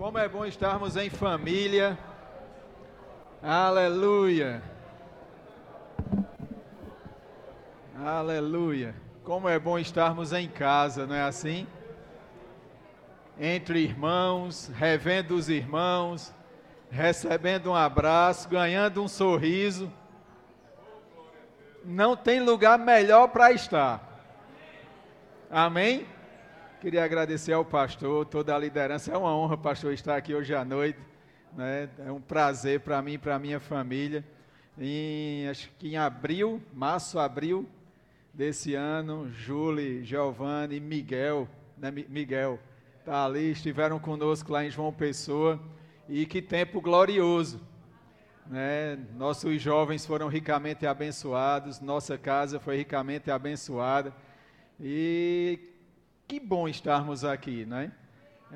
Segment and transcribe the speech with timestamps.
[0.00, 1.98] Como é bom estarmos em família.
[3.42, 4.62] Aleluia.
[7.94, 8.94] Aleluia.
[9.22, 11.66] Como é bom estarmos em casa, não é assim?
[13.38, 16.32] Entre irmãos, revendo os irmãos,
[16.90, 19.92] recebendo um abraço, ganhando um sorriso.
[21.84, 24.02] Não tem lugar melhor para estar.
[25.50, 26.06] Amém?
[26.80, 29.12] Queria agradecer ao pastor, toda a liderança.
[29.12, 30.98] É uma honra, pastor, estar aqui hoje à noite.
[31.54, 31.90] Né?
[31.98, 34.24] É um prazer para mim e para minha família.
[34.78, 37.68] Em, acho que em abril, março, abril
[38.32, 41.90] desse ano, Julie, Giovanni e Miguel, né?
[41.90, 42.58] Miguel,
[43.04, 45.60] tá ali, estiveram conosco lá em João Pessoa.
[46.08, 47.60] E que tempo glorioso.
[48.46, 48.98] Né?
[49.18, 54.14] Nossos jovens foram ricamente abençoados, nossa casa foi ricamente abençoada.
[54.80, 55.69] E
[56.30, 57.90] que bom estarmos aqui, né?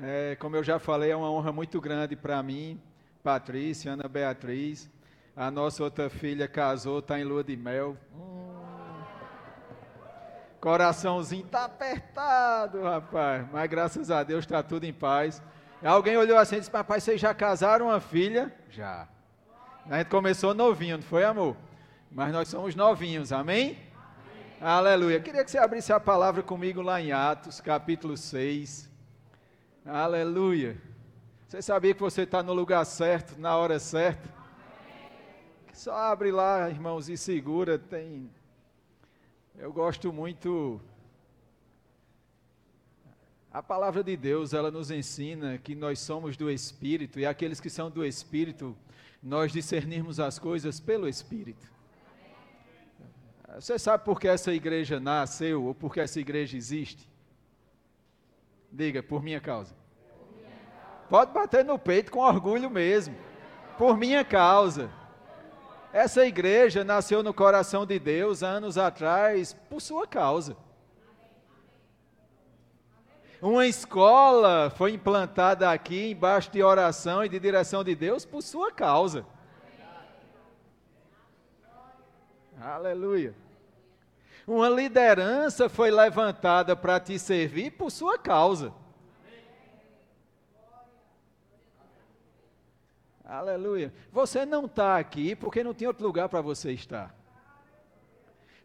[0.01, 2.81] É, como eu já falei, é uma honra muito grande para mim,
[3.21, 4.89] Patrícia, Ana Beatriz.
[5.35, 7.97] A nossa outra filha casou, está em lua de mel.
[8.15, 9.03] Hum.
[10.61, 13.45] Coraçãozinho está apertado, rapaz.
[13.51, 15.43] Mas graças a Deus está tudo em paz.
[15.83, 18.55] Alguém olhou assim e disse: Papai, vocês já casaram uma filha?
[18.69, 19.05] Já.
[19.89, 21.57] A gente começou novinho, não foi, amor?
[22.09, 23.77] Mas nós somos novinhos, amém?
[24.61, 25.19] Aleluia.
[25.19, 28.89] Queria que você abrisse a palavra comigo lá em Atos, capítulo 6.
[29.85, 30.81] Aleluia.
[31.45, 34.33] Você sabia que você está no lugar certo, na hora certa?
[35.73, 37.77] Só abre lá, irmãos, e segura.
[37.77, 38.31] Tem.
[39.57, 40.79] Eu gosto muito.
[43.51, 47.69] A palavra de Deus, ela nos ensina que nós somos do Espírito e aqueles que
[47.69, 48.75] são do Espírito,
[49.21, 51.74] nós discernirmos as coisas pelo Espírito.
[53.59, 57.09] Você sabe por que essa igreja nasceu ou por que essa igreja existe?
[58.69, 59.73] Diga, por minha causa.
[61.09, 63.15] Pode bater no peito com orgulho mesmo.
[63.77, 64.91] Por minha causa.
[65.93, 70.57] Essa igreja nasceu no coração de Deus anos atrás por sua causa.
[73.41, 78.71] Uma escola foi implantada aqui embaixo de oração e de direção de Deus por sua
[78.71, 79.25] causa.
[82.59, 83.44] Aleluia.
[84.47, 88.73] Uma liderança foi levantada para te servir por sua causa.
[93.23, 93.91] Aleluia.
[94.11, 97.15] Você não está aqui porque não tinha outro lugar para você estar.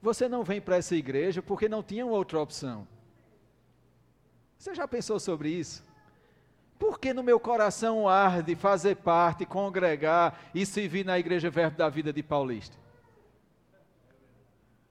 [0.02, 2.86] Você não vem para essa igreja porque não tinha outra opção.
[4.58, 5.82] Você já pensou sobre isso?
[6.78, 11.88] Por que no meu coração arde fazer parte, congregar e servir na Igreja Verbo da
[11.88, 12.76] Vida de Paulista?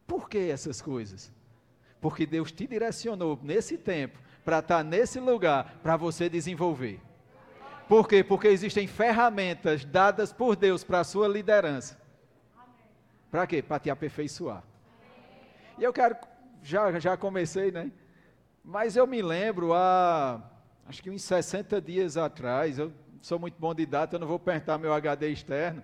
[0.10, 1.32] Por que essas coisas?
[2.02, 7.00] Porque Deus te direcionou nesse tempo para estar nesse lugar para você desenvolver.
[7.88, 8.24] Por quê?
[8.24, 11.96] Porque existem ferramentas dadas por Deus para a sua liderança.
[13.30, 13.62] Para quê?
[13.62, 14.64] Para te aperfeiçoar.
[15.78, 16.18] E eu quero,
[16.64, 17.92] já, já comecei, né?
[18.64, 20.42] Mas eu me lembro há,
[20.88, 22.92] acho que uns 60 dias atrás, eu
[23.22, 25.84] sou muito bom de data, eu não vou perguntar meu HD externo.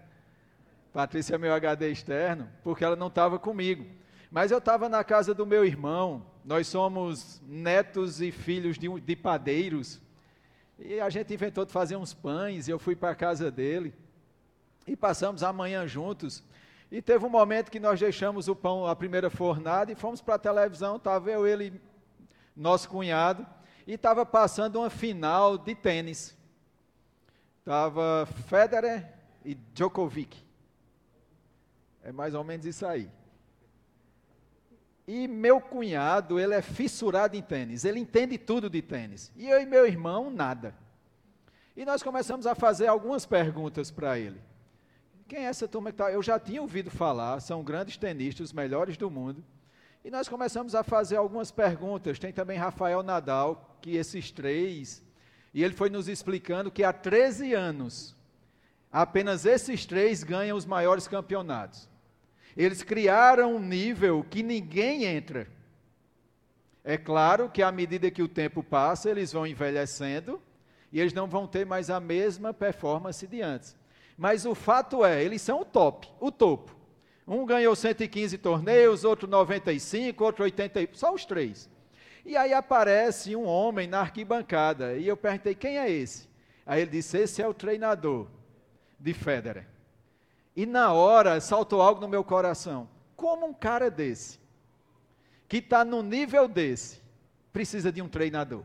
[0.91, 3.85] Patrícia é meu HD externo, porque ela não estava comigo.
[4.31, 9.15] Mas eu estava na casa do meu irmão, nós somos netos e filhos de, de
[9.15, 10.01] padeiros,
[10.77, 13.93] e a gente inventou de fazer uns pães, e eu fui para a casa dele,
[14.85, 16.43] e passamos a manhã juntos.
[16.91, 20.35] E teve um momento que nós deixamos o pão, a primeira fornada, e fomos para
[20.35, 21.81] a televisão, estava eu, ele,
[22.55, 23.45] nosso cunhado,
[23.87, 26.37] e estava passando uma final de tênis.
[27.59, 29.11] Estava Federer
[29.43, 30.43] e Djokovic.
[32.03, 33.09] É mais ou menos isso aí.
[35.07, 39.31] E meu cunhado, ele é fissurado em tênis, ele entende tudo de tênis.
[39.35, 40.73] E eu e meu irmão, nada.
[41.77, 44.41] E nós começamos a fazer algumas perguntas para ele.
[45.27, 46.11] Quem é essa turma que está?
[46.11, 49.43] Eu já tinha ouvido falar, são grandes tenistas, os melhores do mundo.
[50.03, 52.19] E nós começamos a fazer algumas perguntas.
[52.19, 55.03] Tem também Rafael Nadal, que esses três,
[55.53, 58.15] e ele foi nos explicando que há 13 anos,
[58.91, 61.89] apenas esses três ganham os maiores campeonatos.
[62.55, 65.47] Eles criaram um nível que ninguém entra.
[66.83, 70.41] É claro que à medida que o tempo passa, eles vão envelhecendo
[70.91, 73.75] e eles não vão ter mais a mesma performance de antes.
[74.17, 76.75] Mas o fato é, eles são o top, o topo.
[77.27, 81.69] Um ganhou 115 torneios, outro 95, outro 80, só os três.
[82.23, 86.29] E aí aparece um homem na arquibancada, e eu perguntei, quem é esse?
[86.65, 88.27] Aí ele disse, esse é o treinador
[88.99, 89.67] de Federer.
[90.55, 92.87] E na hora saltou algo no meu coração.
[93.15, 94.39] Como um cara desse,
[95.47, 97.01] que está no nível desse,
[97.51, 98.63] precisa de um treinador?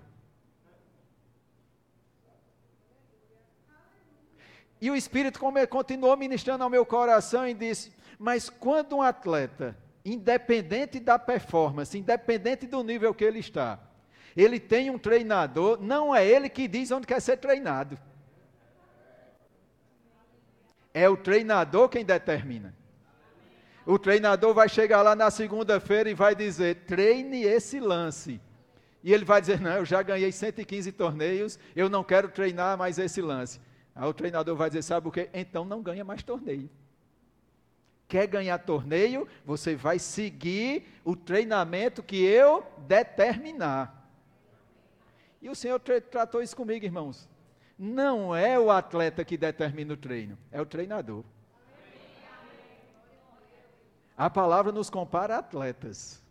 [4.81, 5.39] E o Espírito
[5.69, 12.67] continuou ministrando ao meu coração e disse: Mas quando um atleta, independente da performance, independente
[12.67, 13.79] do nível que ele está,
[14.37, 17.99] ele tem um treinador, não é ele que diz onde quer ser treinado.
[20.93, 22.75] É o treinador quem determina.
[23.87, 28.41] O treinador vai chegar lá na segunda-feira e vai dizer: treine esse lance.
[29.03, 32.99] E ele vai dizer: não, eu já ganhei 115 torneios, eu não quero treinar mais
[32.99, 33.61] esse lance.
[33.95, 35.31] Aí o treinador vai dizer: sabe o quê?
[35.33, 36.69] Então não ganha mais torneio.
[38.09, 39.27] Quer ganhar torneio?
[39.45, 43.97] Você vai seguir o treinamento que eu determinar.
[45.41, 47.30] E o Senhor tratou isso comigo, irmãos.
[47.83, 51.25] Não é o atleta que determina o treino, é o treinador.
[54.15, 56.23] A palavra nos compara a atletas.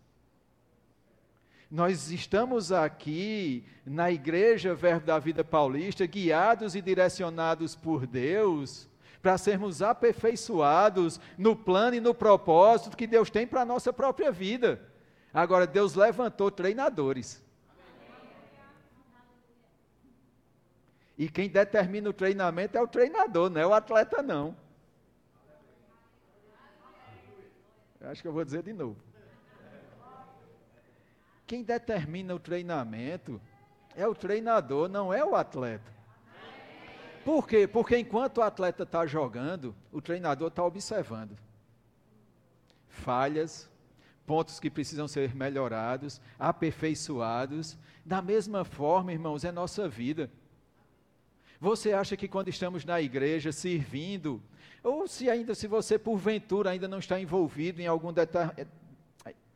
[1.72, 8.88] Nós estamos aqui na Igreja Verbo da Vida Paulista, guiados e direcionados por Deus,
[9.20, 14.32] para sermos aperfeiçoados no plano e no propósito que Deus tem para a nossa própria
[14.32, 14.80] vida.
[15.34, 17.44] Agora, Deus levantou treinadores.
[21.20, 24.56] E quem determina o treinamento é o treinador, não é o atleta, não.
[28.02, 28.96] Acho que eu vou dizer de novo.
[31.46, 33.42] Quem determina o treinamento
[33.96, 35.92] é o treinador, não é o atleta.
[37.26, 37.68] Por quê?
[37.68, 41.38] Porque enquanto o atleta está jogando, o treinador está observando
[43.00, 43.70] falhas,
[44.26, 47.78] pontos que precisam ser melhorados, aperfeiçoados.
[48.06, 50.30] Da mesma forma, irmãos, é nossa vida.
[51.60, 54.42] Você acha que quando estamos na igreja servindo,
[54.82, 58.66] ou se ainda se você porventura ainda não está envolvido em algum detalhe,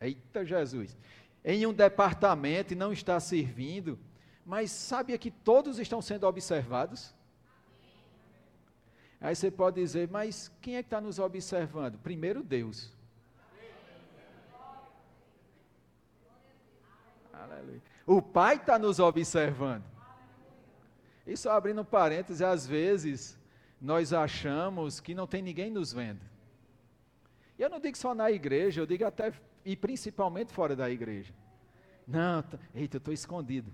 [0.00, 0.96] eita Jesus,
[1.42, 3.98] em um departamento e não está servindo,
[4.44, 7.14] mas sabia que todos estão sendo observados?
[9.18, 11.98] Aí você pode dizer, mas quem é que está nos observando?
[11.98, 12.92] Primeiro Deus.
[17.32, 17.82] Aleluia.
[18.06, 19.93] O Pai está nos observando.
[21.26, 23.38] E só abrindo parênteses, às vezes
[23.80, 26.20] nós achamos que não tem ninguém nos vendo.
[27.58, 29.32] E eu não digo só na igreja, eu digo até
[29.64, 31.32] e principalmente fora da igreja.
[32.06, 32.44] Não,
[32.74, 33.72] eita, eu estou escondido.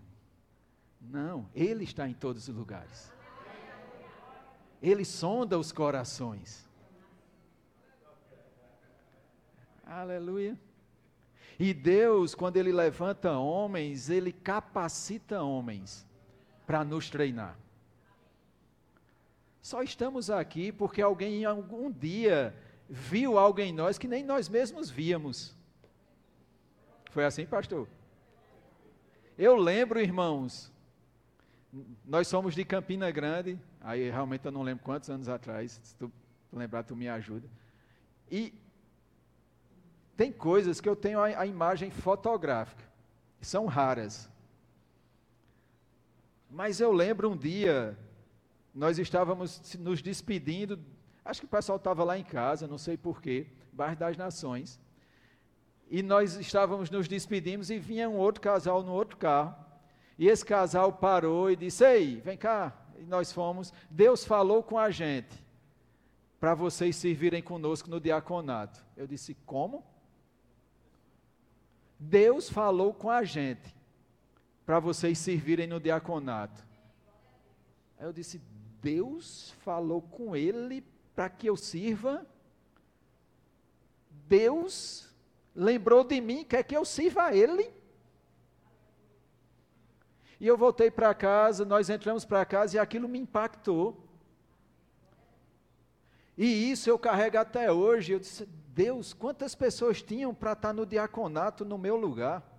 [1.01, 3.13] Não, Ele está em todos os lugares.
[4.81, 6.69] Ele sonda os corações.
[9.85, 10.59] Aleluia.
[11.59, 16.07] E Deus, quando Ele levanta homens, Ele capacita homens
[16.71, 17.59] para nos treinar.
[19.61, 22.55] Só estamos aqui porque alguém algum dia
[22.89, 25.53] viu algo em nós que nem nós mesmos víamos.
[27.11, 27.89] Foi assim, pastor?
[29.37, 30.73] Eu lembro, irmãos,
[32.05, 36.13] nós somos de Campina Grande, aí realmente eu não lembro quantos anos atrás, se tu
[36.53, 37.49] lembrar, tu me ajuda.
[38.31, 38.55] E
[40.17, 42.85] tem coisas que eu tenho a, a imagem fotográfica,
[43.41, 44.31] são raras.
[46.51, 47.97] Mas eu lembro um dia,
[48.75, 50.81] nós estávamos nos despedindo,
[51.25, 54.81] acho que o pessoal estava lá em casa, não sei porquê, Bairro das Nações,
[55.89, 59.55] e nós estávamos nos despedimos e vinha um outro casal no outro carro.
[60.19, 62.77] E esse casal parou e disse: Ei, vem cá.
[62.97, 63.73] E nós fomos.
[63.91, 65.35] Deus falou com a gente
[66.39, 68.85] para vocês servirem conosco no diaconato.
[68.97, 69.85] Eu disse: Como?
[71.99, 73.75] Deus falou com a gente
[74.71, 76.65] para vocês servirem no diaconato.
[77.99, 78.41] Aí eu disse:
[78.81, 82.25] Deus falou com ele para que eu sirva?
[84.29, 85.13] Deus
[85.57, 87.69] lembrou de mim, quer que eu sirva a Ele.
[90.39, 94.01] E eu voltei para casa, nós entramos para casa e aquilo me impactou.
[96.39, 98.13] E isso eu carrego até hoje.
[98.13, 102.50] Eu disse, Deus, quantas pessoas tinham para estar no diaconato no meu lugar?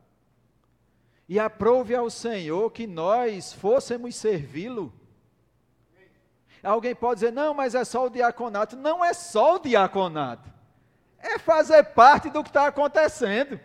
[1.32, 4.92] E aprove ao Senhor que nós fôssemos servi-lo.
[6.62, 8.76] Alguém pode dizer, não, mas é só o diaconato.
[8.76, 10.52] Não é só o diaconato
[11.22, 13.60] é fazer parte do que está acontecendo.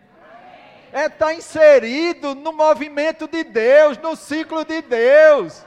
[0.93, 5.65] É estar tá inserido no movimento de Deus, no ciclo de Deus.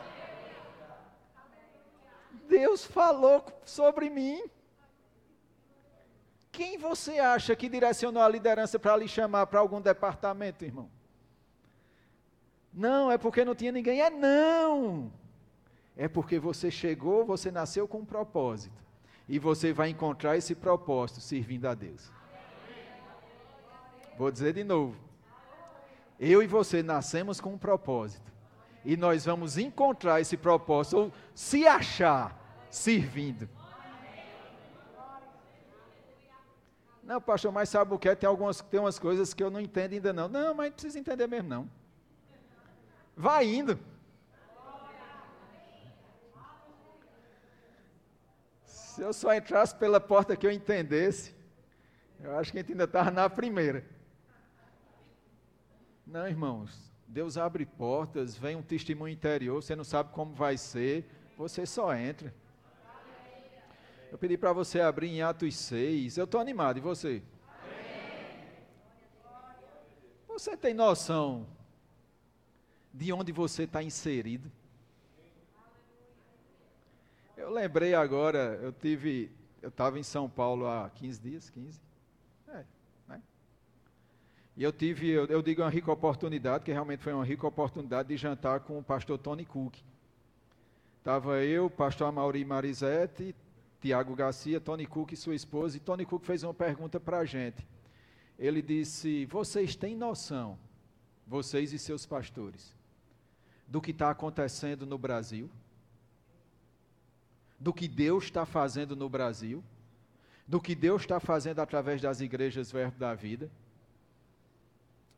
[2.47, 4.41] Deus falou sobre mim.
[6.51, 10.89] Quem você acha que direcionou a liderança para lhe chamar para algum departamento, irmão?
[12.73, 14.01] Não, é porque não tinha ninguém.
[14.01, 15.11] É não.
[15.97, 18.79] É porque você chegou, você nasceu com um propósito
[19.27, 22.11] e você vai encontrar esse propósito servindo a Deus.
[24.17, 24.97] Vou dizer de novo.
[26.19, 28.29] Eu e você nascemos com um propósito.
[28.83, 32.37] E nós vamos encontrar esse propósito, ou se achar
[32.69, 33.47] servindo.
[37.03, 38.15] Não, pastor, mas sabe o que é?
[38.15, 40.27] Tem, algumas, tem umas coisas que eu não entendo ainda não.
[40.27, 41.69] Não, mas não precisa entender mesmo não.
[43.19, 43.77] Vai indo.
[48.63, 51.35] Se eu só entrasse pela porta que eu entendesse,
[52.21, 53.85] eu acho que a gente ainda estava na primeira.
[56.07, 61.05] Não, irmãos, Deus abre portas, vem um testemunho interior, você não sabe como vai ser,
[61.37, 62.33] você só entra.
[64.09, 66.17] Eu pedi para você abrir em Atos 6.
[66.17, 67.21] Eu estou animado, e você?
[70.25, 71.58] Você tem noção
[72.99, 74.51] de onde você está inserido?
[77.37, 81.79] Eu lembrei agora, eu tive, eu estava em São Paulo há 15 dias, 15.
[82.49, 82.65] É,
[83.07, 83.21] né?
[84.57, 88.09] E eu tive, eu, eu, digo uma rica oportunidade, que realmente foi uma rica oportunidade
[88.09, 89.77] de jantar com o pastor Tony Cook.
[90.97, 93.33] Estava eu, pastor Amaury Marizete,
[93.79, 97.25] Tiago Garcia, Tony Cook e sua esposa, e Tony Cook fez uma pergunta para a
[97.25, 97.65] gente.
[98.37, 100.59] Ele disse: Vocês têm noção,
[101.25, 102.77] vocês e seus pastores,
[103.69, 105.49] do que está acontecendo no Brasil?
[107.59, 109.63] do que Deus está fazendo no Brasil,
[110.47, 113.51] do que Deus está fazendo através das igrejas Verbo da Vida.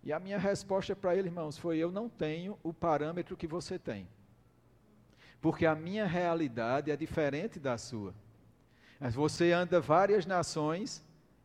[0.04, 3.78] E a minha resposta para ele, irmãos, foi: eu não tenho o parâmetro que você
[3.78, 4.08] tem.
[5.40, 8.14] Porque a minha realidade é diferente da sua.
[9.00, 11.04] Mas você anda várias nações,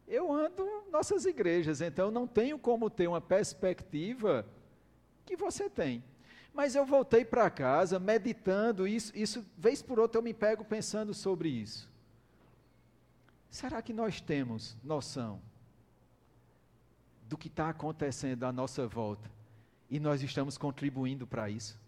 [0.08, 4.46] eu ando nossas igrejas, então não tenho como ter uma perspectiva
[5.24, 6.02] que você tem.
[6.56, 11.12] Mas eu voltei para casa meditando isso, isso, vez por outra eu me pego pensando
[11.12, 11.86] sobre isso.
[13.50, 15.38] Será que nós temos noção
[17.28, 19.30] do que está acontecendo à nossa volta
[19.90, 21.78] e nós estamos contribuindo para isso?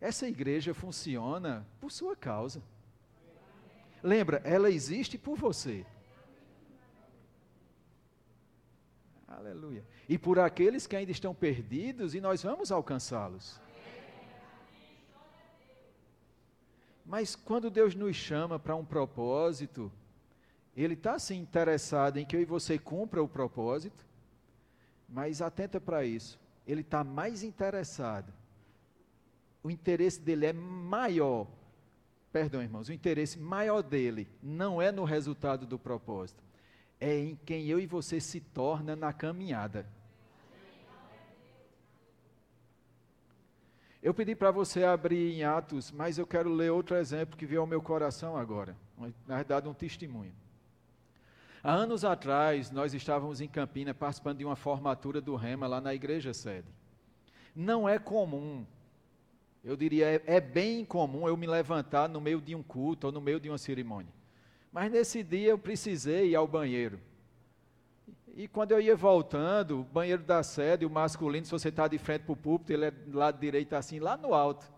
[0.00, 2.62] Essa igreja funciona por sua causa.
[4.02, 5.84] Lembra, ela existe por você.
[9.28, 9.84] Aleluia.
[10.08, 13.60] E por aqueles que ainda estão perdidos, e nós vamos alcançá-los.
[17.04, 19.92] Mas quando Deus nos chama para um propósito,
[20.74, 24.04] Ele está sim interessado em que eu e você cumpra o propósito,
[25.08, 28.32] mas atenta para isso, Ele está mais interessado.
[29.62, 31.46] O interesse dele é maior.
[32.32, 36.42] Perdão, irmãos, o interesse maior dele não é no resultado do propósito,
[37.00, 39.86] é em quem eu e você se torna na caminhada.
[44.00, 47.60] Eu pedi para você abrir em Atos, mas eu quero ler outro exemplo que veio
[47.60, 48.76] ao meu coração agora.
[49.26, 50.32] Na verdade, um testemunho.
[51.62, 55.92] Há anos atrás, nós estávamos em Campina participando de uma formatura do Rema lá na
[55.92, 56.68] igreja sede.
[57.54, 58.64] Não é comum,
[59.64, 63.12] eu diria, é, é bem comum eu me levantar no meio de um culto ou
[63.12, 64.12] no meio de uma cerimônia.
[64.72, 67.00] Mas nesse dia eu precisei ir ao banheiro.
[68.36, 71.98] E quando eu ia voltando, o banheiro da sede, o masculino, se você está de
[71.98, 74.70] frente para o púlpito, ele é do lado direito assim, lá no alto.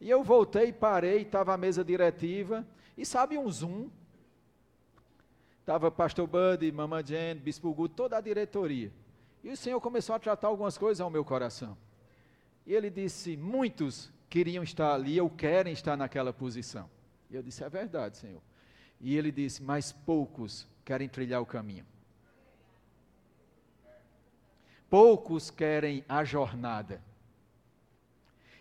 [0.00, 3.90] E eu voltei, parei, estava a mesa diretiva, e sabe um zoom?
[5.60, 8.90] Estava pastor Buddy, Mama Jane, Bispo Guto, toda a diretoria.
[9.44, 11.76] E o Senhor começou a tratar algumas coisas ao meu coração.
[12.64, 16.88] E ele disse: muitos queriam estar ali ou querem estar naquela posição.
[17.30, 18.40] E eu disse: é verdade, Senhor.
[19.00, 21.86] E ele disse: Mas poucos querem trilhar o caminho.
[24.90, 27.02] Poucos querem a jornada.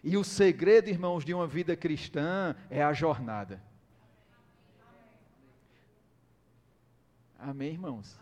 [0.03, 3.61] E o segredo, irmãos, de uma vida cristã é a jornada.
[7.39, 8.17] Amém, irmãos?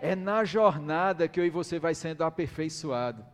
[0.00, 3.24] É na jornada que eu e você vai sendo aperfeiçoado.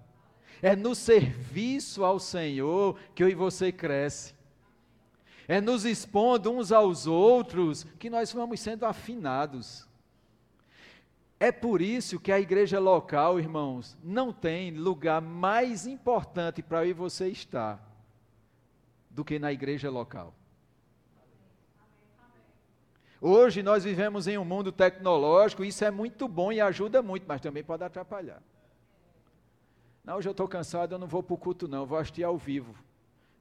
[0.61, 4.35] É no serviço ao Senhor que eu e você cresce
[5.49, 9.88] é nos expondo uns aos outros que nós vamos sendo afinados.
[11.40, 16.90] É por isso que a igreja local, irmãos, não tem lugar mais importante para eu
[16.90, 17.83] e você estar
[19.09, 20.35] do que na igreja local.
[23.21, 27.40] Hoje nós vivemos em um mundo tecnológico, isso é muito bom e ajuda muito, mas
[27.40, 28.43] também pode atrapalhar.
[30.05, 32.23] Não, hoje eu estou cansado, eu não vou para o culto, não, eu vou assistir
[32.23, 32.75] ao vivo.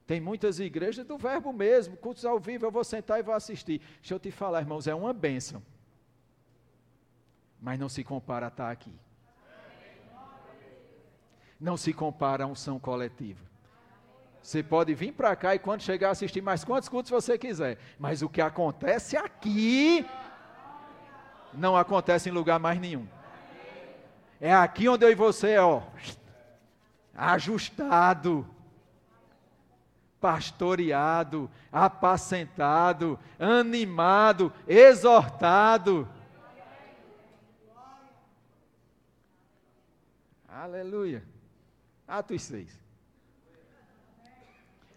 [0.08, 3.82] Tem muitas igrejas do verbo mesmo, cultos ao vivo, eu vou sentar e vou assistir.
[4.00, 5.62] Deixa eu te falar, irmãos, é uma bênção.
[7.60, 8.98] Mas não se compara a estar aqui.
[11.60, 13.44] Não se compara a unção coletiva.
[14.40, 17.76] Você pode vir para cá e quando chegar assistir mais quantos cultos você quiser.
[17.98, 20.06] Mas o que acontece aqui
[21.52, 23.06] não acontece em lugar mais nenhum.
[24.40, 25.82] É aqui onde eu e você, ó,
[27.14, 28.48] ajustado
[30.20, 36.08] pastoreado, apacentado, animado, exortado.
[40.48, 41.22] Aleluia.
[42.06, 42.88] Atos 6.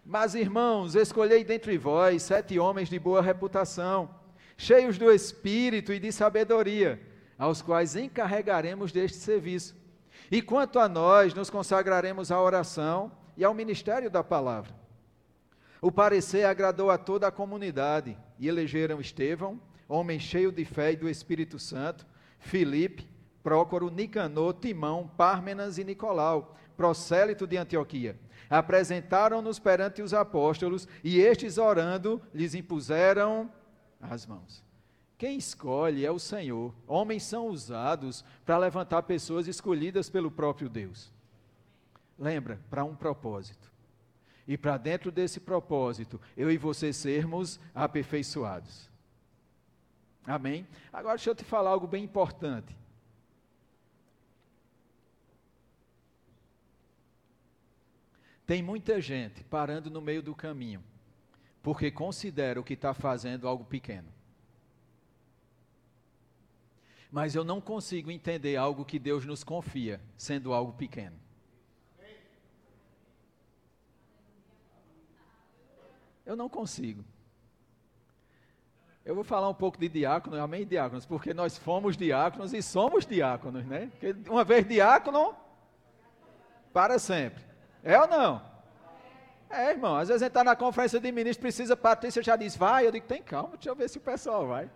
[0.04, 4.10] Mas, irmãos, escolhei dentre vós sete homens de boa reputação,
[4.56, 7.00] cheios do espírito e de sabedoria,
[7.38, 9.76] aos quais encarregaremos deste serviço.
[10.30, 14.81] E quanto a nós, nos consagraremos à oração e ao ministério da palavra.
[15.82, 20.96] O parecer agradou a toda a comunidade, e elegeram Estevão, homem cheio de fé e
[20.96, 22.06] do Espírito Santo,
[22.38, 23.06] Filipe,
[23.42, 28.18] Prócoro, Nicanor, Timão, Pármenas e Nicolau, prosélito de Antioquia
[28.52, 33.50] apresentaram-nos perante os apóstolos e estes, orando, lhes impuseram
[33.98, 34.62] as mãos.
[35.16, 36.74] Quem escolhe é o Senhor.
[36.86, 41.10] Homens são usados para levantar pessoas escolhidas pelo próprio Deus.
[42.18, 43.71] Lembra, para um propósito.
[44.46, 48.90] E para dentro desse propósito, eu e você sermos aperfeiçoados.
[50.24, 50.66] Amém?
[50.92, 52.76] Agora deixa eu te falar algo bem importante.
[58.46, 60.82] Tem muita gente parando no meio do caminho,
[61.62, 64.08] porque considera o que está fazendo algo pequeno.
[67.10, 71.16] Mas eu não consigo entender algo que Deus nos confia sendo algo pequeno.
[76.24, 77.04] Eu não consigo.
[79.04, 83.04] Eu vou falar um pouco de diácono, amém, diáconos, porque nós fomos diáconos e somos
[83.04, 83.90] diáconos, né?
[83.90, 85.34] Porque uma vez diácono,
[86.72, 87.44] para sempre.
[87.82, 88.42] É ou não?
[89.50, 89.96] É, irmão.
[89.96, 92.86] Às vezes a gente está na conferência de ministros, precisa, Patrícia já diz, vai.
[92.86, 94.70] Eu digo, tem calma, deixa eu ver se o pessoal vai.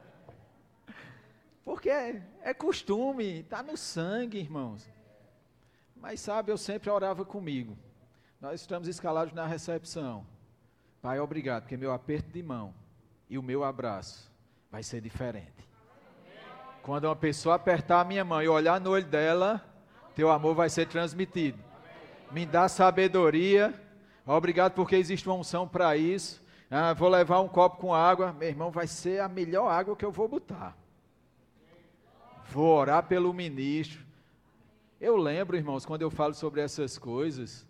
[1.64, 4.88] Porque é, é costume, está no sangue, irmãos.
[5.94, 7.78] Mas sabe, eu sempre orava comigo.
[8.40, 10.26] Nós estamos escalados na recepção.
[11.06, 12.74] Pai, obrigado, porque meu aperto de mão
[13.30, 14.28] e o meu abraço
[14.72, 15.68] vai ser diferente.
[16.82, 19.64] Quando uma pessoa apertar a minha mão e olhar no olho dela,
[20.16, 21.66] teu amor vai ser transmitido
[22.30, 23.74] me dá sabedoria.
[24.26, 26.42] Obrigado porque existe uma unção para isso.
[26.70, 28.32] Ah, vou levar um copo com água.
[28.32, 30.76] Meu irmão, vai ser a melhor água que eu vou botar.
[32.50, 34.04] Vou orar pelo ministro.
[35.00, 37.66] Eu lembro, irmãos, quando eu falo sobre essas coisas,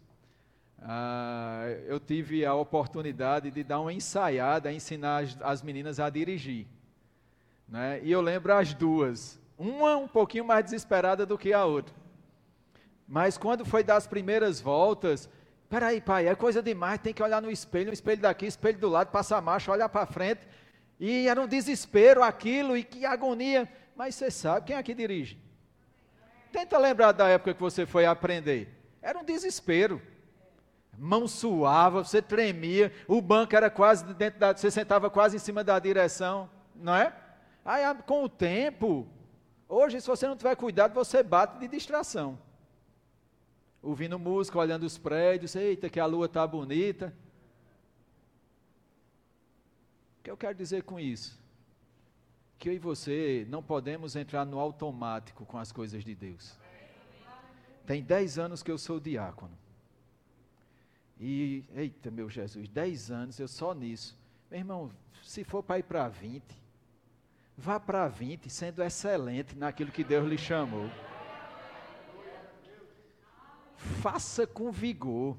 [0.82, 6.66] ah, eu tive a oportunidade de dar uma ensaiada, ensinar as, as meninas a dirigir.
[7.68, 8.00] Né?
[8.02, 11.94] E eu lembro as duas, uma um pouquinho mais desesperada do que a outra.
[13.08, 15.28] Mas quando foi das primeiras voltas,
[15.68, 18.88] peraí, pai, é coisa demais, tem que olhar no espelho, no espelho daqui, espelho do
[18.88, 20.46] lado, passar marcha, olhar para frente.
[20.98, 23.68] E era um desespero aquilo, e que agonia.
[23.94, 25.38] Mas você sabe, quem aqui dirige?
[26.52, 28.68] Tenta lembrar da época que você foi aprender.
[29.02, 30.00] Era um desespero.
[30.98, 34.56] Mão suava, você tremia, o banco era quase dentro da.
[34.56, 37.14] Você sentava quase em cima da direção, não é?
[37.64, 39.06] Aí com o tempo,
[39.68, 42.38] hoje, se você não tiver cuidado, você bate de distração
[43.86, 47.14] ouvindo música, olhando os prédios, eita, que a lua está bonita.
[50.18, 51.40] O que eu quero dizer com isso?
[52.58, 56.58] Que eu e você não podemos entrar no automático com as coisas de Deus.
[57.86, 59.56] Tem dez anos que eu sou diácono.
[61.18, 64.18] E, eita, meu Jesus, dez anos eu só nisso.
[64.50, 64.90] Meu irmão,
[65.22, 66.44] se for para ir para 20,
[67.56, 70.90] vá para 20 sendo excelente naquilo que Deus lhe chamou
[73.76, 75.36] faça com vigor.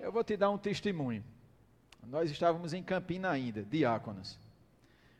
[0.00, 1.24] Eu vou te dar um testemunho.
[2.06, 4.38] Nós estávamos em Campina ainda, diáconos.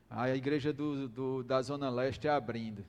[0.08, 2.84] A igreja do, do, da Zona Leste abrindo.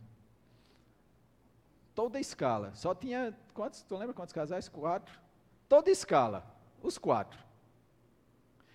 [1.95, 2.75] Toda escala.
[2.75, 3.35] Só tinha.
[3.53, 3.81] Quantos?
[3.81, 4.69] Tu lembra quantos casais?
[4.69, 5.19] Quatro.
[5.67, 6.45] Toda escala.
[6.81, 7.39] Os quatro.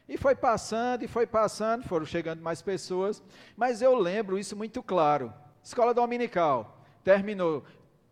[0.09, 3.23] E foi passando, e foi passando, foram chegando mais pessoas.
[3.57, 5.33] Mas eu lembro isso muito claro.
[5.63, 6.79] Escola dominical.
[7.03, 7.65] Terminou.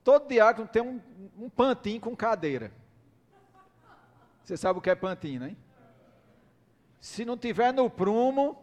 [0.02, 1.00] Todo diácono tem um,
[1.38, 2.72] um pantinho com cadeira.
[4.42, 5.56] Você sabe o que é pantinho, né?
[7.00, 8.62] Se não tiver no prumo,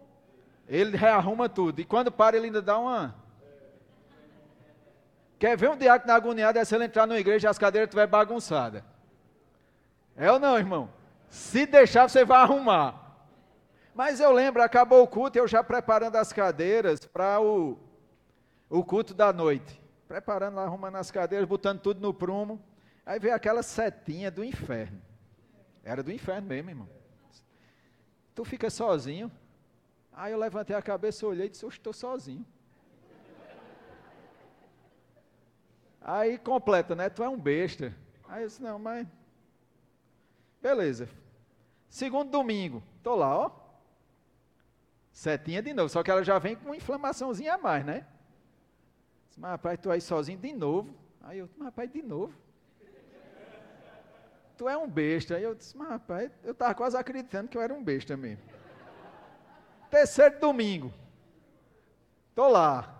[0.67, 1.79] ele rearruma tudo.
[1.79, 3.15] E quando para, ele ainda dá uma.
[5.39, 8.09] Quer ver um diácono agoniado é se ele entrar na igreja e as cadeiras estiverem
[8.09, 8.83] bagunçadas.
[10.17, 10.89] É ou não, irmão?
[11.29, 13.05] Se deixar, você vai arrumar.
[13.93, 17.79] Mas eu lembro, acabou o culto, eu já preparando as cadeiras para o,
[18.69, 22.63] o culto da noite preparando lá, arrumando as cadeiras, botando tudo no prumo.
[23.05, 25.01] Aí veio aquela setinha do inferno.
[25.83, 26.89] Era do inferno mesmo, irmão.
[28.33, 29.31] Tu fica sozinho.
[30.11, 32.45] Aí eu levantei a cabeça, olhei e disse, eu estou sozinho.
[36.01, 37.09] Aí completa, né?
[37.09, 37.93] Tu é um besta.
[38.27, 39.05] Aí eu disse, não, mas.
[40.67, 41.07] Beleza.
[41.87, 43.51] Segundo domingo, estou lá, ó.
[45.13, 48.05] Setinha de novo, só que ela já vem com uma inflamaçãozinha a mais, né?
[49.37, 50.93] Mas rapaz, tu aí sozinho de novo.
[51.21, 52.37] Aí eu, mas rapaz, de novo.
[54.57, 55.37] Tu é um besta.
[55.37, 58.43] Aí eu disse, mas rapaz, eu estava quase acreditando que eu era um besta mesmo.
[59.89, 60.93] Terceiro domingo.
[62.31, 62.93] Estou lá.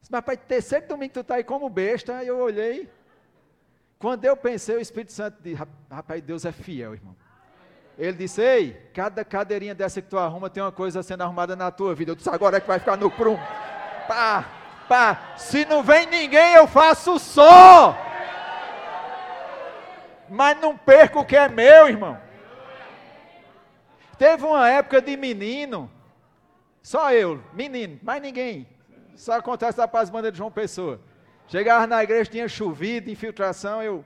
[0.00, 2.16] Disse, mas rapaz, terceiro domingo tu está aí como besta.
[2.16, 2.90] Aí eu olhei.
[4.00, 7.14] Quando eu pensei, o Espírito Santo disse, rapaz, Deus é fiel, irmão.
[7.98, 11.70] Ele disse: Ei, cada cadeirinha dessa que tu arruma tem uma coisa sendo arrumada na
[11.70, 12.12] tua vida.
[12.12, 13.38] Eu disse: Agora é que vai ficar no prumo.
[14.08, 14.46] Pá,
[14.88, 15.34] pá.
[15.36, 17.94] Se não vem ninguém, eu faço só.
[20.30, 22.18] Mas não perco o que é meu, irmão.
[24.16, 25.90] Teve uma época de menino,
[26.82, 28.66] só eu, menino, mais ninguém.
[29.14, 31.00] Só acontece da paz banda de João Pessoa.
[31.50, 34.04] Chegava na igreja, tinha chovido, infiltração, eu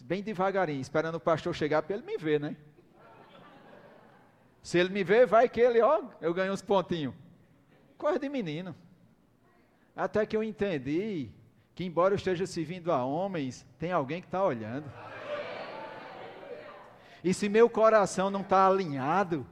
[0.00, 2.56] bem devagarinho, esperando o pastor chegar para ele me ver, né?
[4.60, 7.14] Se ele me ver, vai que ele, ó, eu ganho uns pontinhos.
[7.96, 8.74] Coisa de menino.
[9.94, 11.30] Até que eu entendi
[11.76, 14.90] que, embora eu esteja servindo a homens, tem alguém que está olhando.
[17.22, 19.46] E se meu coração não está alinhado,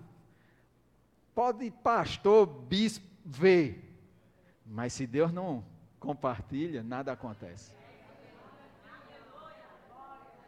[1.36, 3.94] pode pastor, bispo ver.
[4.66, 5.69] Mas se Deus não
[6.00, 7.72] compartilha, nada acontece.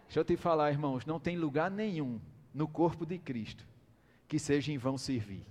[0.06, 2.20] Deixa eu te falar, irmãos, não tem lugar nenhum
[2.52, 3.64] no corpo de Cristo
[4.26, 5.46] que seja em vão servir.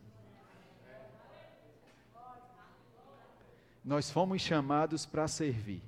[3.86, 5.82] Nós fomos chamados para servir.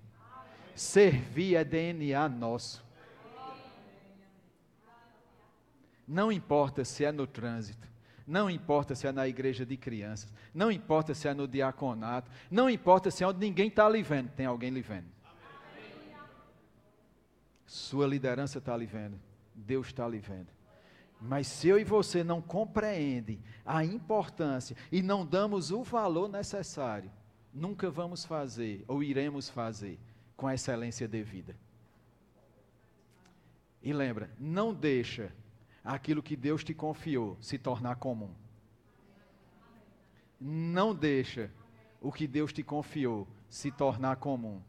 [0.76, 2.84] Servir é DNA nosso.
[6.08, 7.88] Não importa se é no trânsito,
[8.26, 12.70] não importa se é na igreja de crianças, não importa se é no diaconato, não
[12.70, 15.08] importa se é onde ninguém está lhe vendo, tem alguém lhe vendo.
[17.66, 19.20] Sua liderança está lhe vendo,
[19.54, 20.48] Deus está lhe vendo.
[21.20, 27.10] Mas se eu e você não compreendem a importância e não damos o valor necessário,
[27.54, 29.98] nunca vamos fazer ou iremos fazer
[30.36, 31.56] com a excelência devida.
[33.82, 35.32] E lembra, não deixa
[35.84, 38.32] aquilo que Deus te confiou se tornar comum.
[40.40, 41.52] Não deixa
[42.02, 44.62] o que Deus te confiou se tornar comum.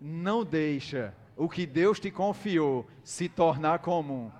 [0.00, 4.30] Não deixa o que Deus te confiou se tornar comum.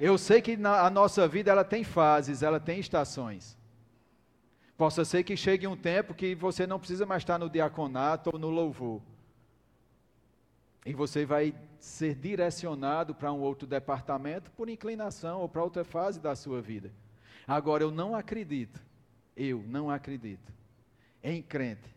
[0.00, 3.56] Eu sei que na, a nossa vida ela tem fases, ela tem estações.
[4.76, 8.38] Possa ser que chegue um tempo que você não precisa mais estar no diaconato ou
[8.38, 9.02] no louvor.
[10.88, 16.18] E você vai ser direcionado para um outro departamento por inclinação ou para outra fase
[16.18, 16.90] da sua vida.
[17.46, 18.82] Agora, eu não acredito,
[19.36, 20.50] eu não acredito
[21.22, 21.94] em crente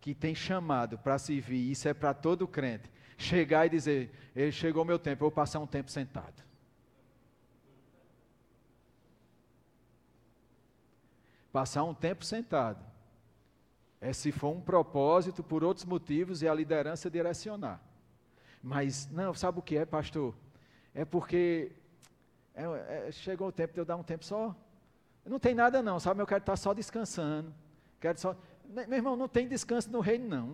[0.00, 2.88] que tem chamado para servir, isso é para todo crente,
[3.18, 4.12] chegar e dizer:
[4.52, 6.44] chegou meu tempo, eu vou passar um tempo sentado.
[11.50, 12.86] Passar um tempo sentado.
[14.00, 17.84] É se for um propósito por outros motivos e a liderança direcionar.
[18.66, 20.34] Mas, não, sabe o que é, pastor?
[20.92, 21.70] É porque
[22.52, 22.64] é,
[23.06, 24.56] é, chegou o tempo de eu dar um tempo só.
[25.24, 26.20] Não tem nada não, sabe?
[26.20, 27.54] Eu quero estar só descansando.
[28.00, 28.36] Quero só.
[28.68, 30.48] Meu irmão, não tem descanso no reino, não.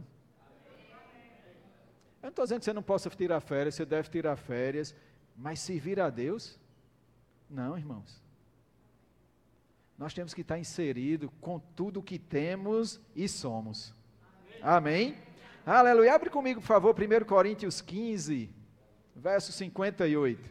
[2.20, 4.94] Eu não estou dizendo que você não possa tirar férias, você deve tirar férias,
[5.34, 6.60] mas servir a Deus?
[7.48, 8.22] Não, irmãos.
[9.96, 13.94] Nós temos que estar inserido com tudo o que temos e somos.
[14.60, 15.14] Amém?
[15.14, 15.31] Amém?
[15.64, 16.14] Aleluia.
[16.14, 18.50] Abre comigo, por favor, 1 Coríntios 15,
[19.14, 20.50] verso 58.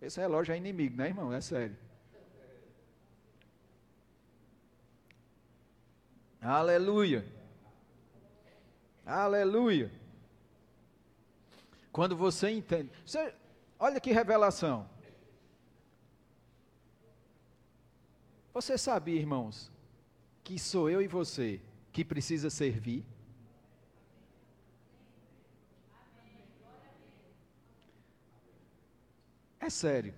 [0.00, 1.32] Esse relógio é inimigo, né, irmão?
[1.32, 1.76] É sério.
[6.40, 7.24] Aleluia.
[9.04, 9.90] Aleluia.
[11.92, 12.90] Quando você entende.
[13.04, 13.34] Você,
[13.78, 14.88] olha que revelação.
[18.52, 19.70] Você sabia, irmãos,
[20.42, 21.60] que sou eu e você
[21.94, 23.06] que precisa servir?
[29.60, 30.12] É sério.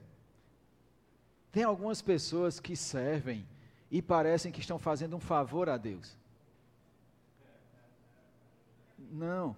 [1.53, 3.47] Tem algumas pessoas que servem
[3.91, 6.17] e parecem que estão fazendo um favor a Deus.
[8.99, 9.55] Não.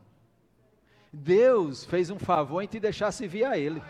[1.12, 3.81] Deus fez um favor em te deixar servir a Ele.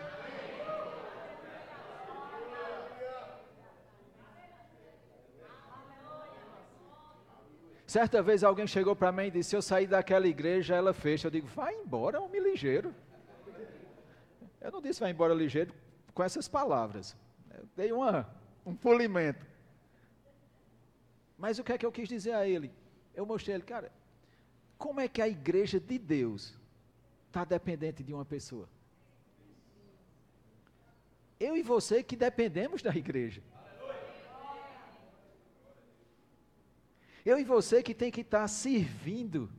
[7.89, 11.25] Certa vez alguém chegou para mim e disse: Se eu sair daquela igreja, ela fecha.
[11.25, 12.93] Eu digo: Vai embora, homem ligeiro.
[14.61, 15.73] Eu não disse vai embora ligeiro
[16.13, 17.17] com essas palavras.
[17.51, 18.29] Eu dei uma,
[18.63, 19.43] um polimento.
[21.35, 22.71] Mas o que é que eu quis dizer a ele?
[23.15, 23.91] Eu mostrei a ele, cara,
[24.77, 26.53] como é que a igreja de Deus
[27.25, 28.69] está dependente de uma pessoa?
[31.39, 33.41] Eu e você que dependemos da igreja.
[37.25, 39.49] Eu e você que tem que estar servindo.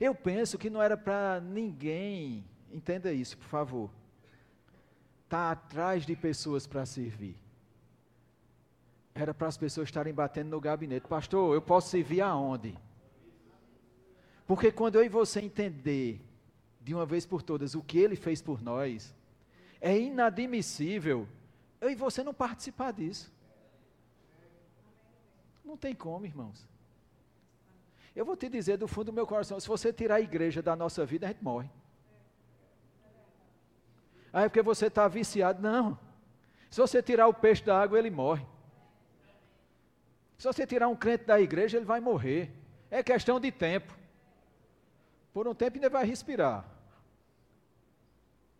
[0.00, 3.90] Eu penso que não era para ninguém, entenda isso, por favor,
[5.24, 7.36] estar tá atrás de pessoas para servir.
[9.14, 11.06] Era para as pessoas estarem batendo no gabinete.
[11.06, 12.78] Pastor, eu posso servir aonde?
[14.46, 16.20] Porque quando eu e você entender
[16.80, 19.14] de uma vez por todas o que ele fez por nós,
[19.80, 21.28] é inadmissível
[21.80, 23.32] eu e você não participar disso.
[25.64, 26.68] Não tem como, irmãos.
[28.14, 30.74] Eu vou te dizer do fundo do meu coração: se você tirar a igreja da
[30.74, 31.70] nossa vida, a gente morre.
[34.32, 35.60] Ah, é porque você está viciado.
[35.60, 35.98] Não.
[36.70, 38.46] Se você tirar o peixe da água, ele morre.
[40.38, 42.50] Se você tirar um crente da igreja, ele vai morrer.
[42.90, 43.96] É questão de tempo.
[45.32, 46.64] Por um tempo ainda vai respirar.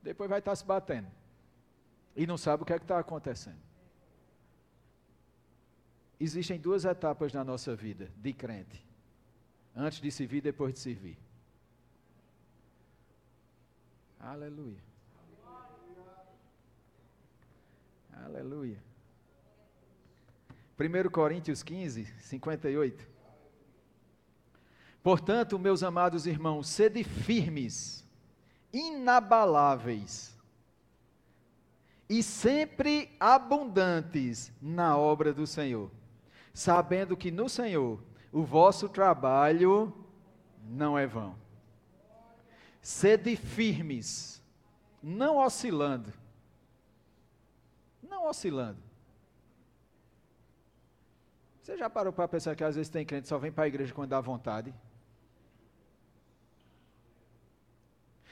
[0.02, 1.08] Depois vai estar se batendo.
[2.14, 3.69] E não sabe o que é que está acontecendo.
[6.20, 8.84] Existem duas etapas na nossa vida de crente:
[9.74, 11.18] antes de servir, depois de servir.
[14.20, 14.78] Aleluia.
[18.12, 18.78] Aleluia.
[20.78, 23.08] 1 Coríntios 15, 58.
[25.02, 28.06] Portanto, meus amados irmãos, sede firmes,
[28.70, 30.36] inabaláveis
[32.06, 35.90] e sempre abundantes na obra do Senhor
[36.52, 39.94] sabendo que no Senhor o vosso trabalho
[40.64, 41.36] não é vão.
[42.80, 44.42] Sede firmes,
[45.02, 46.12] não oscilando.
[48.02, 48.78] Não oscilando.
[51.62, 53.68] Você já parou para pensar que às vezes tem crente que só vem para a
[53.68, 54.74] igreja quando dá vontade?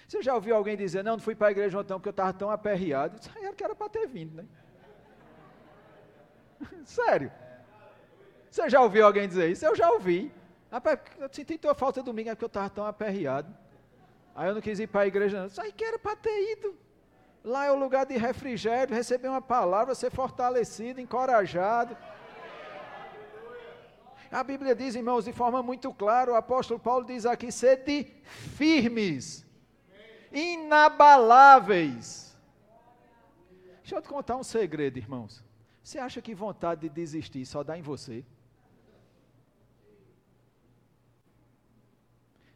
[0.09, 2.33] Você já ouviu alguém dizer, não, não fui para a igreja ontem porque eu estava
[2.33, 3.19] tão aperreado?
[3.21, 4.47] Isso aí era que era para ter vindo, né?
[6.85, 7.31] Sério.
[8.51, 9.65] Você já ouviu alguém dizer isso?
[9.65, 10.33] Eu já ouvi.
[10.71, 13.55] Rapaz, eu senti tua falta domingo, é porque eu estava tão aperreado.
[14.35, 15.47] Aí eu não quis ir para a igreja, não.
[15.47, 16.77] Isso aí que era para ter ido.
[17.45, 21.97] Lá é o lugar de refrigério, receber uma palavra, ser fortalecido, encorajado.
[24.31, 28.07] A Bíblia diz, irmãos, de forma muito clara, o apóstolo Paulo diz aqui: sede
[28.57, 29.47] firmes,
[30.31, 32.37] inabaláveis.
[33.81, 35.43] Deixa eu te contar um segredo, irmãos.
[35.83, 38.23] Você acha que vontade de desistir só dá em você?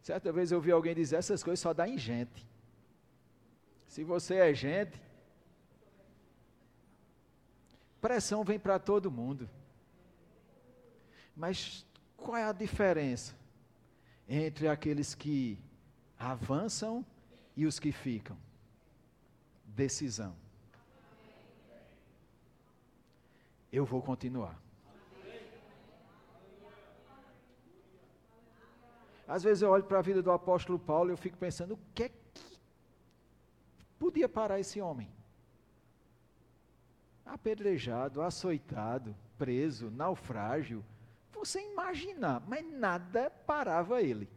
[0.02, 2.44] Certa vez eu ouvi alguém dizer essas coisas só dá em gente.
[3.86, 5.00] Se você é gente,
[8.00, 9.48] pressão vem para todo mundo.
[11.36, 11.86] Mas
[12.16, 13.32] qual é a diferença
[14.28, 15.56] entre aqueles que
[16.18, 17.06] avançam
[17.56, 18.36] e os que ficam?
[19.64, 20.36] Decisão.
[23.70, 24.60] Eu vou continuar.
[29.32, 31.78] Às vezes eu olho para a vida do apóstolo Paulo e eu fico pensando, o
[31.94, 32.60] que é que
[33.98, 35.10] podia parar esse homem?
[37.24, 40.84] Apedrejado, açoitado, preso, naufrágio.
[41.32, 44.28] Você imaginar, mas nada parava ele.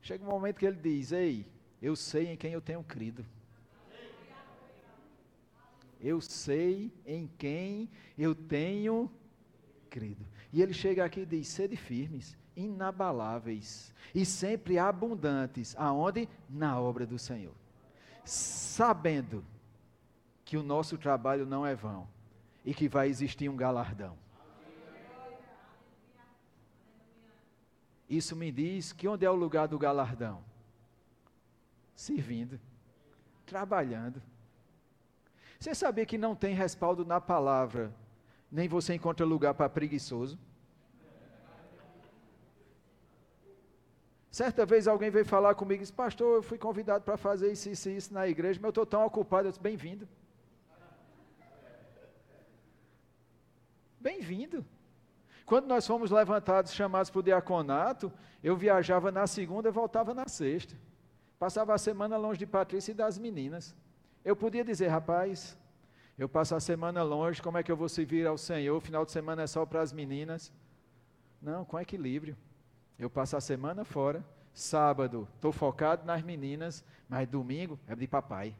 [0.00, 1.46] Chega um momento que ele diz: Ei,
[1.82, 3.22] eu sei em quem eu tenho crido.
[6.00, 9.10] Eu sei em quem eu tenho
[9.90, 10.26] crido.
[10.50, 16.28] E ele chega aqui e diz: Sede firmes, inabaláveis e sempre abundantes, aonde?
[16.48, 17.54] Na obra do Senhor.
[18.24, 19.44] Sabendo
[20.44, 22.06] que o nosso trabalho não é vão
[22.64, 24.16] e que vai existir um galardão.
[28.08, 30.44] Isso me diz que onde é o lugar do galardão?
[31.96, 32.60] Servindo,
[33.46, 34.22] trabalhando.
[35.58, 37.90] Você sabia que não tem respaldo na palavra,
[38.50, 40.38] nem você encontra lugar para preguiçoso?
[44.32, 47.68] Certa vez alguém veio falar comigo e disse, pastor, eu fui convidado para fazer isso,
[47.68, 49.46] isso e isso na igreja, mas eu estou tão ocupado.
[49.46, 50.08] Eu disse, bem-vindo.
[54.00, 54.64] Bem-vindo.
[55.44, 58.10] Quando nós fomos levantados, chamados para o diaconato,
[58.42, 60.74] eu viajava na segunda e voltava na sexta.
[61.38, 63.76] Passava a semana longe de Patrícia e das meninas.
[64.24, 65.58] Eu podia dizer, rapaz,
[66.16, 68.78] eu passo a semana longe, como é que eu vou servir ao Senhor?
[68.78, 70.50] O final de semana é só para as meninas.
[71.42, 72.34] Não, com equilíbrio.
[73.02, 78.54] Eu passo a semana fora, sábado estou focado nas meninas, mas domingo é de papai.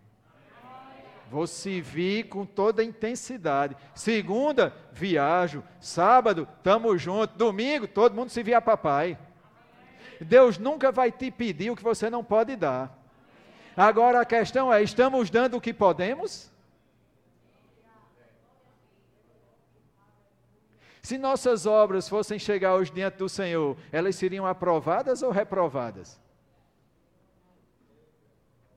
[1.30, 3.76] Vou servir com toda a intensidade.
[3.94, 5.62] Segunda, viajo.
[5.78, 7.36] Sábado, estamos juntos.
[7.36, 9.16] Domingo, todo mundo se via papai.
[10.20, 12.98] Deus nunca vai te pedir o que você não pode dar.
[13.76, 16.51] Agora a questão é: estamos dando o que podemos?
[21.02, 26.20] Se nossas obras fossem chegar hoje diante do Senhor, elas seriam aprovadas ou reprovadas?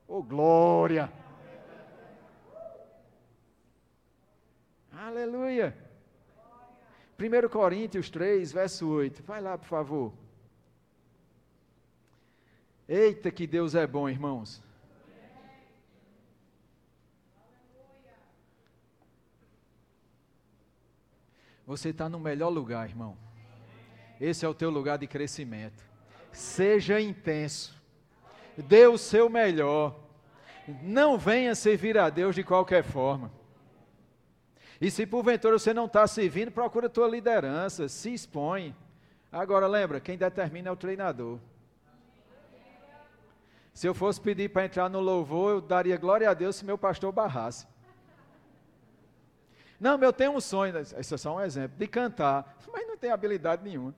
[0.08, 1.12] Oh, glória!
[4.92, 5.76] Aleluia!
[7.18, 9.22] 1 Coríntios 3, verso 8.
[9.22, 10.12] Vai lá, por favor.
[12.88, 14.65] Eita, que Deus é bom, irmãos.
[21.66, 23.16] Você está no melhor lugar, irmão.
[24.20, 25.84] Esse é o teu lugar de crescimento.
[26.30, 27.74] Seja intenso.
[28.56, 29.98] Dê o seu melhor.
[30.82, 33.32] Não venha servir a Deus de qualquer forma.
[34.80, 38.74] E se porventura você não está servindo, procura a tua liderança, se expõe.
[39.32, 41.38] Agora lembra, quem determina é o treinador.
[43.72, 46.78] Se eu fosse pedir para entrar no louvor, eu daria glória a Deus se meu
[46.78, 47.66] pastor barrasse.
[49.78, 53.10] Não, eu tenho um sonho, esse é só um exemplo, de cantar, mas não tem
[53.10, 53.94] habilidade nenhuma.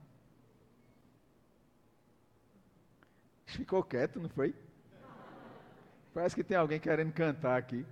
[3.47, 4.55] Ficou quieto, não foi?
[6.13, 7.87] Parece que tem alguém querendo cantar aqui.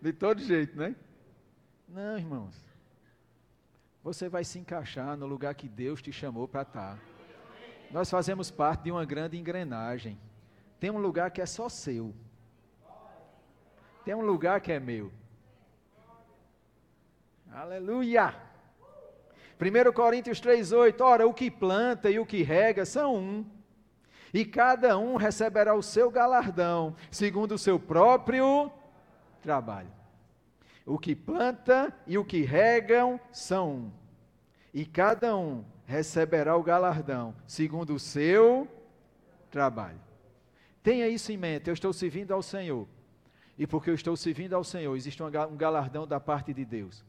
[0.00, 0.94] De todo jeito, né?
[1.88, 2.54] Não, irmãos.
[4.02, 6.98] Você vai se encaixar no lugar que Deus te chamou para estar.
[7.90, 10.18] Nós fazemos parte de uma grande engrenagem.
[10.78, 12.14] Tem um lugar que é só seu.
[14.06, 15.10] Tem um lugar que é meu.
[17.52, 18.32] Aleluia!
[19.60, 23.44] 1 Coríntios 3,8: Ora, o que planta e o que rega são um,
[24.32, 28.70] e cada um receberá o seu galardão, segundo o seu próprio
[29.42, 29.90] trabalho.
[30.86, 33.92] O que planta e o que regam são um,
[34.72, 38.68] e cada um receberá o galardão, segundo o seu
[39.50, 40.00] trabalho.
[40.80, 42.86] Tenha isso em mente, eu estou servindo ao Senhor.
[43.58, 47.04] E porque eu estou servindo ao Senhor, existe um galardão da parte de Deus.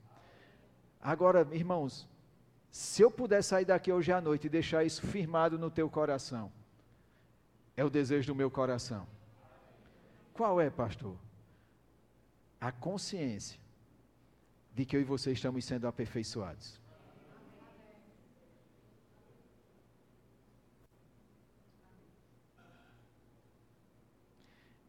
[1.02, 2.08] Agora, irmãos,
[2.72, 6.52] se eu puder sair daqui hoje à noite e deixar isso firmado no teu coração,
[7.76, 9.06] é o desejo do meu coração.
[10.34, 11.18] Qual é, pastor?
[12.62, 13.60] A consciência
[14.74, 16.80] de que eu e você estamos sendo aperfeiçoados.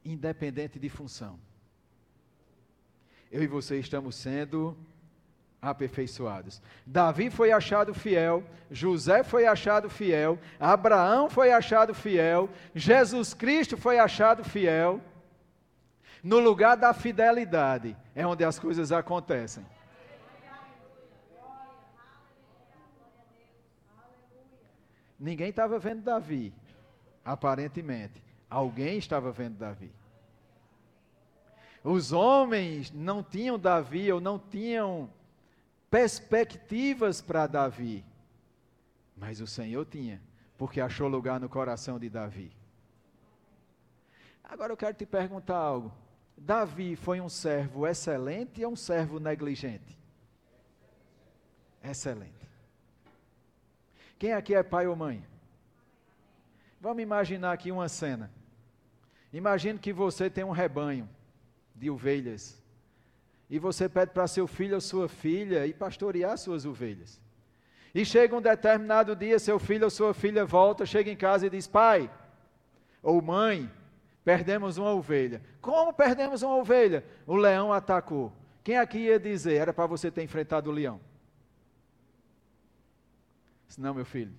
[0.05, 1.48] Independente de função
[3.31, 4.77] eu e você estamos sendo
[5.61, 6.63] aperfeiçoados.
[6.87, 13.99] Davi foi achado fiel, José foi achado fiel, Abraão foi achado fiel, Jesus Cristo foi
[13.99, 15.01] achado fiel.
[16.23, 19.65] No lugar da fidelidade é onde as coisas acontecem.
[25.19, 26.55] Ninguém estava vendo Davi,
[27.25, 28.23] aparentemente.
[28.49, 29.93] Alguém estava vendo Davi.
[31.91, 35.11] Os homens não tinham Davi ou não tinham
[35.91, 38.05] perspectivas para Davi.
[39.17, 40.21] Mas o Senhor tinha,
[40.59, 42.53] porque achou lugar no coração de Davi.
[44.45, 45.91] Agora eu quero te perguntar algo.
[46.37, 49.99] Davi foi um servo excelente ou um servo negligente?
[51.83, 52.47] Excelente.
[54.19, 55.25] Quem aqui é pai ou mãe?
[56.79, 58.31] Vamos imaginar aqui uma cena.
[59.33, 61.09] Imagine que você tem um rebanho
[61.79, 62.61] de ovelhas.
[63.49, 67.21] E você pede para seu filho ou sua filha ir pastorear suas ovelhas.
[67.95, 71.51] E chega um determinado dia, seu filho ou sua filha volta, chega em casa e
[71.51, 72.11] diz: Pai
[73.03, 73.71] ou mãe,
[74.25, 75.43] perdemos uma ovelha.
[75.61, 77.05] Como perdemos uma ovelha?
[77.27, 78.33] O leão atacou.
[78.63, 79.55] Quem aqui ia dizer?
[79.55, 81.01] Era para você ter enfrentado o leão.
[83.79, 84.33] Não, meu filho.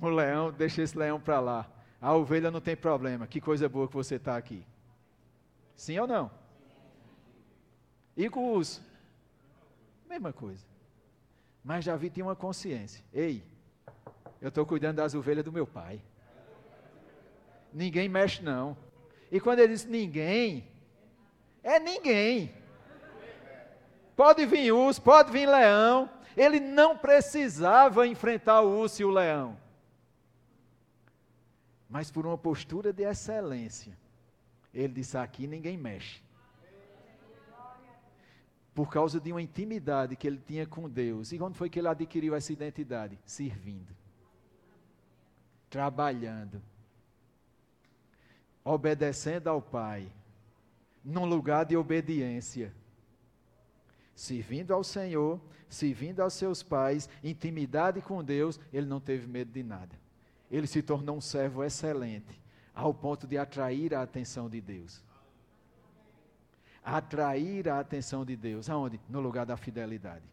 [0.00, 1.70] O leão, deixa esse leão para lá.
[2.00, 3.26] A ovelha não tem problema.
[3.26, 4.64] Que coisa boa que você está aqui.
[5.74, 6.30] Sim ou não?
[8.16, 8.82] E com o uso?
[10.08, 10.64] Mesma coisa.
[11.64, 13.02] Mas Davi tinha uma consciência.
[13.12, 13.42] Ei,
[14.40, 16.02] eu estou cuidando das ovelhas do meu pai.
[17.72, 18.76] Ninguém mexe, não.
[19.30, 20.68] E quando ele disse ninguém,
[21.62, 22.52] é ninguém.
[24.14, 26.10] Pode vir urso, pode vir leão.
[26.36, 29.56] Ele não precisava enfrentar o urso e o leão.
[31.88, 33.96] Mas por uma postura de excelência,
[34.74, 36.22] ele disse: aqui ninguém mexe
[38.74, 41.32] por causa de uma intimidade que ele tinha com Deus.
[41.32, 43.18] E onde foi que ele adquiriu essa identidade?
[43.24, 43.94] Servindo,
[45.68, 46.62] trabalhando,
[48.64, 50.10] obedecendo ao Pai,
[51.04, 52.72] num lugar de obediência,
[54.14, 59.62] servindo ao Senhor, servindo aos seus pais, intimidade com Deus, ele não teve medo de
[59.62, 60.00] nada.
[60.50, 62.38] ele se tornou um servo excelente,
[62.74, 65.02] ao ponto de atrair a atenção de Deus.
[66.84, 68.68] Atrair a atenção de Deus.
[68.68, 69.00] Aonde?
[69.08, 70.24] No lugar da fidelidade.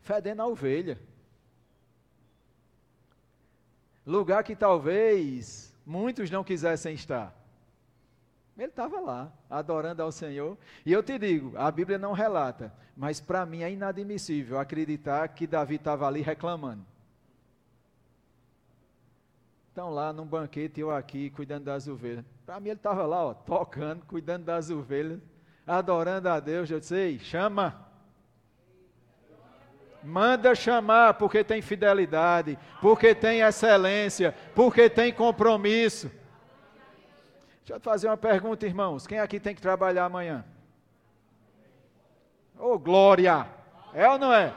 [0.00, 0.98] Fedendo a ovelha.
[4.06, 7.36] Lugar que talvez muitos não quisessem estar.
[8.56, 10.56] Ele estava lá, adorando ao Senhor.
[10.84, 15.46] E eu te digo, a Bíblia não relata, mas para mim é inadmissível acreditar que
[15.46, 16.84] Davi estava ali reclamando.
[19.80, 22.22] Estão lá num banquete, eu aqui, cuidando das ovelhas.
[22.44, 25.18] Para mim ele estava lá, ó, tocando, cuidando das ovelhas,
[25.66, 26.70] adorando a Deus.
[26.70, 27.88] Eu disse, ei, chama.
[30.04, 36.10] Manda chamar, porque tem fidelidade, porque tem excelência, porque tem compromisso.
[37.60, 39.06] Deixa eu fazer uma pergunta, irmãos.
[39.06, 40.44] Quem aqui tem que trabalhar amanhã?
[42.58, 43.48] Ô, oh, glória!
[43.94, 44.52] É ou não é?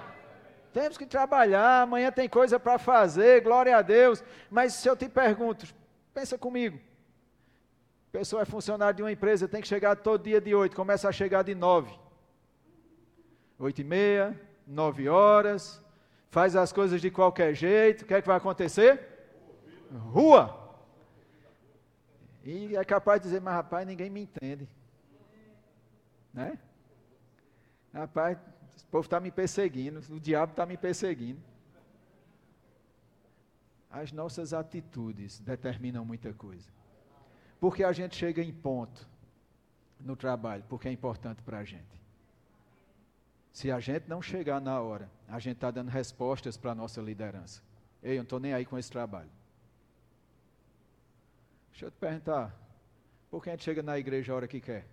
[0.74, 4.24] Temos que trabalhar, amanhã tem coisa para fazer, glória a Deus.
[4.50, 5.68] Mas se eu te pergunto,
[6.14, 6.80] pensa comigo.
[8.12, 11.12] Pessoa é funcionário de uma empresa, tem que chegar todo dia de oito, começa a
[11.12, 11.94] chegar de nove.
[13.60, 15.82] Oito e meia, nove horas,
[16.30, 19.00] faz as coisas de qualquer jeito, o que é que vai acontecer?
[20.12, 20.60] Rua!
[22.44, 24.68] E é capaz de dizer, mas rapaz, ninguém me entende.
[26.34, 26.58] Né?
[27.94, 28.38] Rapaz,
[28.82, 31.42] o povo está me perseguindo, o diabo está me perseguindo.
[33.90, 36.68] As nossas atitudes determinam muita coisa.
[37.60, 39.08] Porque a gente chega em ponto
[40.00, 42.02] no trabalho, porque é importante para a gente.
[43.52, 47.00] Se a gente não chegar na hora, a gente está dando respostas para a nossa
[47.02, 47.62] liderança.
[48.02, 49.30] Ei, eu não estou nem aí com esse trabalho.
[51.72, 52.56] Deixa eu te perguntar,
[53.30, 54.88] por que a gente chega na igreja a hora que quer?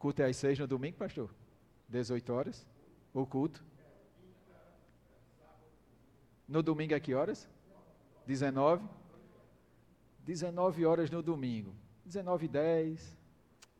[0.00, 1.30] Culto é às seis no domingo, pastor?
[1.86, 2.66] 18 horas?
[3.12, 3.62] O culto?
[6.48, 7.46] No domingo é que horas?
[8.26, 8.82] 19?
[10.24, 11.74] 19 horas no domingo.
[12.06, 13.16] 19 e 10,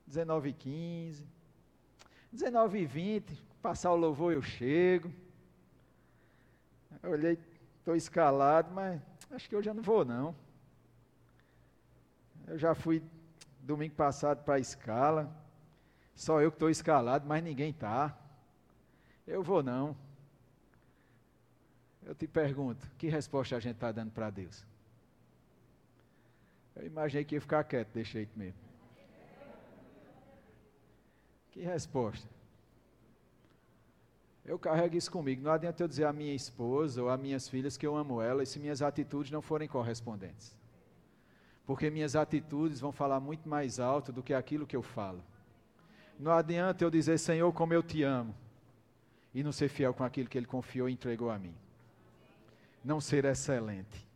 [0.07, 1.27] 19 e 15,
[2.31, 5.11] 19 e 20, passar o louvor eu chego.
[7.03, 7.39] Eu olhei,
[7.79, 9.01] estou escalado, mas
[9.31, 10.37] acho que hoje eu não vou não.
[12.47, 13.03] Eu já fui
[13.63, 15.35] domingo passado para a escala.
[16.21, 18.15] Só eu que estou escalado, mas ninguém está.
[19.27, 19.97] Eu vou não.
[22.03, 24.63] Eu te pergunto, que resposta a gente está dando para Deus?
[26.77, 28.61] Eu imaginei que ia ficar quieto desse jeito mesmo.
[31.53, 32.29] Que resposta?
[34.45, 35.43] Eu carrego isso comigo.
[35.43, 38.51] Não adianta eu dizer à minha esposa ou às minhas filhas que eu amo elas
[38.51, 40.55] se minhas atitudes não forem correspondentes.
[41.65, 45.25] Porque minhas atitudes vão falar muito mais alto do que aquilo que eu falo.
[46.21, 48.35] Não adianta eu dizer, Senhor, como eu te amo,
[49.33, 51.55] e não ser fiel com aquilo que Ele confiou e entregou a mim.
[52.85, 54.07] Não ser excelente.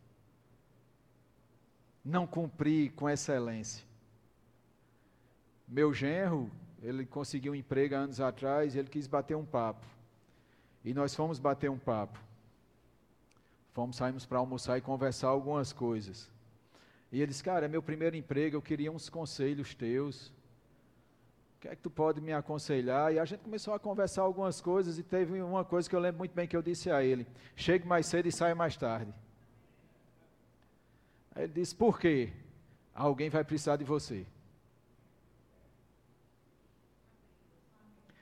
[2.03, 3.83] Não cumprir com excelência.
[5.67, 6.51] Meu genro,
[6.83, 9.83] ele conseguiu um emprego há anos atrás e ele quis bater um papo.
[10.83, 12.19] E nós fomos bater um papo.
[13.73, 16.29] Fomos, saímos para almoçar e conversar algumas coisas.
[17.11, 20.31] E ele disse, cara, é meu primeiro emprego, eu queria uns conselhos teus.
[21.65, 23.11] Que é que tu pode me aconselhar?
[23.11, 26.19] E a gente começou a conversar algumas coisas e teve uma coisa que eu lembro
[26.19, 29.11] muito bem que eu disse a ele: chegue mais cedo e saia mais tarde.
[31.33, 32.31] Aí ele disse: por quê?
[32.93, 34.27] Alguém vai precisar de você.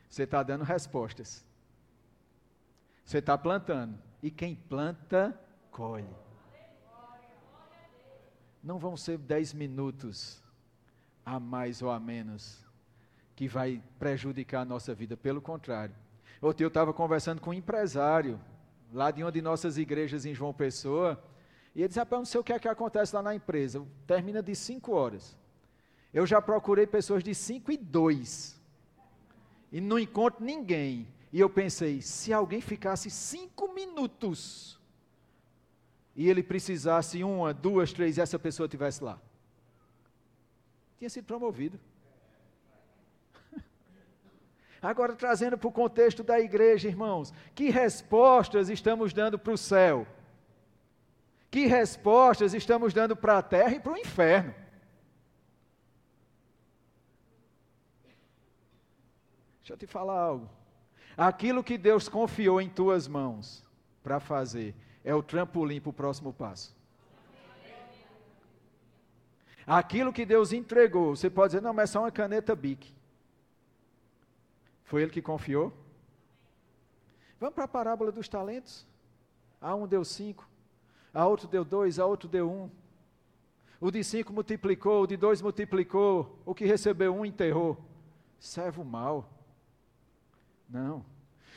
[0.10, 1.46] Você está dando respostas.
[3.04, 4.00] Você está plantando.
[4.22, 5.38] E quem planta,
[5.70, 6.16] colhe.
[8.64, 10.42] Não vão ser dez minutos
[11.26, 12.64] a mais ou a menos
[13.36, 15.18] que vai prejudicar a nossa vida.
[15.18, 15.96] Pelo contrário.
[16.42, 18.40] Ontem eu estava conversando com um empresário,
[18.92, 21.22] lá de uma de nossas igrejas em João Pessoa,
[21.74, 23.84] e ele disse, rapaz, não sei o que é que acontece lá na empresa.
[24.06, 25.38] Termina de cinco horas.
[26.14, 28.62] Eu já procurei pessoas de cinco e dois.
[29.72, 31.08] E não encontro ninguém.
[31.32, 34.80] E eu pensei, se alguém ficasse cinco minutos
[36.16, 39.20] e ele precisasse uma, duas, três, e essa pessoa estivesse lá,
[41.00, 41.80] tinha sido promovido.
[44.84, 50.06] Agora, trazendo para o contexto da igreja, irmãos, que respostas estamos dando para o céu?
[51.50, 54.54] Que respostas estamos dando para a terra e para o inferno?
[59.60, 60.50] Deixa eu te falar algo.
[61.16, 63.64] Aquilo que Deus confiou em tuas mãos
[64.04, 66.76] para fazer é o trampolim para o próximo passo.
[69.66, 72.94] Aquilo que Deus entregou, você pode dizer, não, mas é só uma caneta BIC.
[74.84, 75.74] Foi Ele que confiou?
[77.40, 78.86] Vamos para a parábola dos talentos?
[79.60, 80.48] A um deu cinco,
[81.14, 82.70] a outro deu dois, a outro deu um.
[83.80, 87.78] O de cinco multiplicou, o de dois multiplicou, o que recebeu um enterrou.
[88.40, 89.30] Servo mal.
[90.70, 91.06] Não.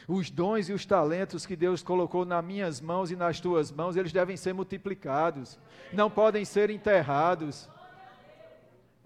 [0.08, 3.96] Os dons e os talentos que Deus colocou nas minhas mãos e nas tuas mãos,
[3.96, 5.58] eles devem ser multiplicados,
[5.92, 7.68] não podem ser enterrados.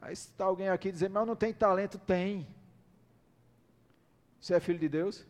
[0.00, 1.98] Aí está alguém aqui dizendo, mas não tem talento?
[1.98, 2.46] Tem.
[4.40, 5.26] Você é filho de Deus?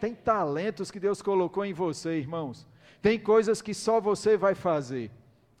[0.00, 2.66] Tem talentos que Deus colocou em você, irmãos.
[3.00, 5.10] Tem coisas que só você vai fazer.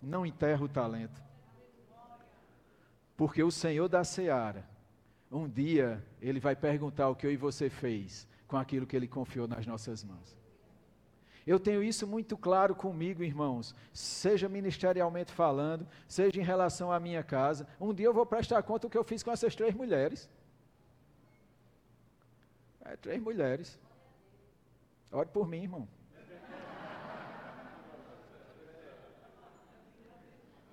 [0.00, 1.20] Não enterra o talento.
[3.16, 4.64] Porque o Senhor da seara,
[5.30, 9.08] um dia, Ele vai perguntar o que eu e você fez com aquilo que Ele
[9.08, 10.36] confiou nas nossas mãos.
[11.46, 17.22] Eu tenho isso muito claro comigo, irmãos, seja ministerialmente falando, seja em relação à minha
[17.22, 17.66] casa.
[17.80, 20.30] Um dia eu vou prestar conta do que eu fiz com essas três mulheres.
[22.84, 23.78] É, três mulheres.
[25.10, 25.88] Ore por mim, irmão.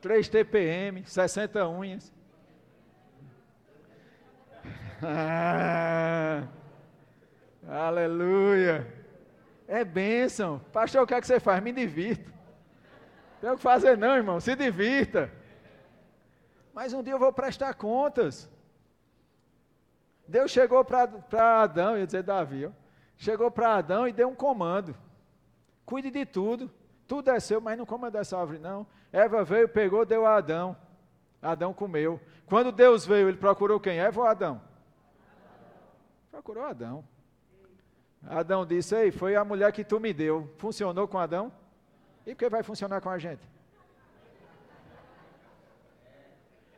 [0.01, 2.12] Três TPM, 60 unhas.
[5.01, 6.47] Ah,
[7.68, 8.88] aleluia.
[9.68, 10.60] É bênção.
[10.74, 11.62] Pastor, o que é que você faz?
[11.62, 12.32] Me divirto.
[13.39, 14.39] Tem o que fazer não, irmão.
[14.39, 15.32] Se divirta.
[16.74, 18.49] Mas um dia eu vou prestar contas.
[20.30, 21.09] Deus chegou para
[21.63, 22.71] Adão, ia dizer Davi, ó,
[23.17, 24.95] chegou para Adão e deu um comando.
[25.84, 26.71] Cuide de tudo.
[27.07, 28.86] Tudo é seu, mas não coma dessa árvore, não.
[29.11, 30.77] Eva veio, pegou, deu a Adão.
[31.41, 32.21] Adão comeu.
[32.45, 33.99] Quando Deus veio, ele procurou quem?
[33.99, 34.61] Eva ou Adão?
[36.30, 37.03] Procurou Adão.
[38.27, 40.53] Adão disse: Ei, foi a mulher que tu me deu.
[40.57, 41.51] Funcionou com Adão?
[42.23, 43.41] E por que vai funcionar com a gente?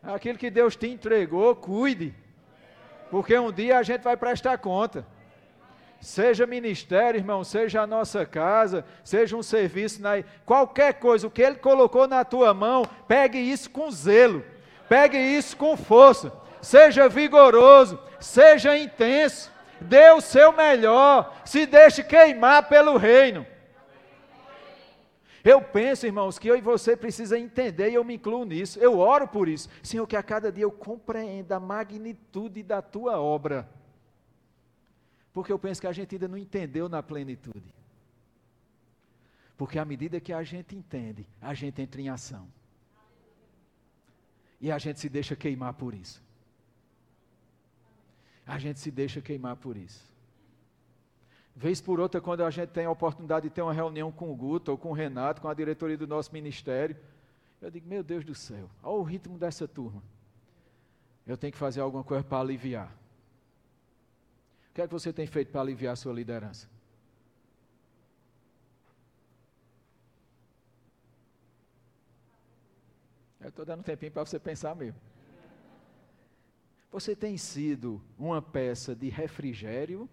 [0.01, 2.15] Aquilo que Deus te entregou, cuide.
[3.11, 5.05] Porque um dia a gente vai prestar conta.
[5.99, 10.23] Seja ministério, irmão, seja a nossa casa, seja um serviço, na...
[10.45, 14.43] qualquer coisa, o que Ele colocou na tua mão, pegue isso com zelo,
[14.89, 22.67] pegue isso com força, seja vigoroso, seja intenso, dê o seu melhor, se deixe queimar
[22.67, 23.45] pelo reino.
[25.43, 28.79] Eu penso, irmãos, que eu e você precisa entender, e eu me incluo nisso.
[28.79, 29.69] Eu oro por isso.
[29.81, 33.67] Senhor, que a cada dia eu compreenda a magnitude da tua obra.
[35.33, 37.73] Porque eu penso que a gente ainda não entendeu na plenitude.
[39.57, 42.47] Porque à medida que a gente entende, a gente entra em ação.
[44.59, 46.21] E a gente se deixa queimar por isso.
[48.45, 50.10] A gente se deixa queimar por isso.
[51.55, 54.35] Vez por outra, quando a gente tem a oportunidade de ter uma reunião com o
[54.35, 56.95] Guto ou com o Renato, com a diretoria do nosso ministério,
[57.61, 60.01] eu digo, meu Deus do céu, olha o ritmo dessa turma.
[61.27, 62.91] Eu tenho que fazer alguma coisa para aliviar.
[64.69, 66.67] O que é que você tem feito para aliviar a sua liderança?
[73.39, 74.99] Eu estou dando um tempinho para você pensar mesmo.
[76.91, 80.09] Você tem sido uma peça de refrigério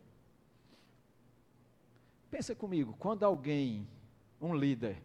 [2.30, 3.88] Pensa comigo, quando alguém,
[4.40, 5.02] um líder,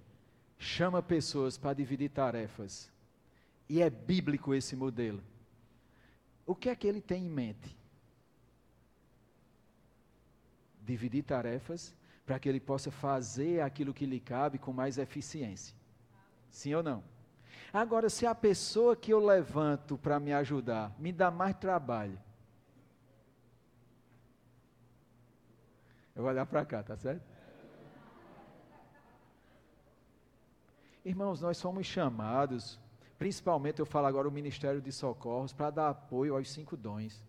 [0.57, 2.91] chama pessoas para dividir tarefas,
[3.69, 5.23] e é bíblico esse modelo,
[6.45, 7.75] o que é que ele tem em mente?
[10.81, 11.95] Dividir tarefas
[12.25, 15.75] para que ele possa fazer aquilo que lhe cabe com mais eficiência.
[16.49, 17.03] Sim ou não?
[17.71, 22.19] Agora, se a pessoa que eu levanto para me ajudar me dá mais trabalho,
[26.15, 27.23] Eu vou olhar para cá, tá certo?
[31.03, 32.79] Irmãos, nós somos chamados,
[33.17, 37.21] principalmente eu falo agora o Ministério de Socorros, para dar apoio aos cinco dons.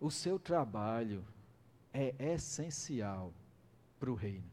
[0.00, 1.24] O seu trabalho
[1.92, 3.32] é essencial
[4.00, 4.50] para o reino.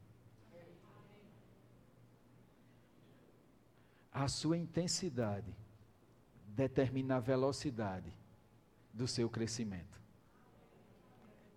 [4.12, 5.56] A sua intensidade
[6.46, 8.14] determina a velocidade
[8.94, 10.03] do seu crescimento.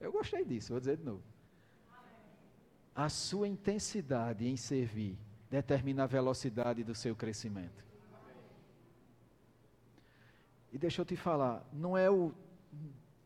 [0.01, 1.23] Eu gostei disso, vou dizer de novo.
[2.95, 5.19] A sua intensidade em servir
[5.51, 7.85] determina a velocidade do seu crescimento.
[10.73, 12.35] E deixa eu te falar, não é o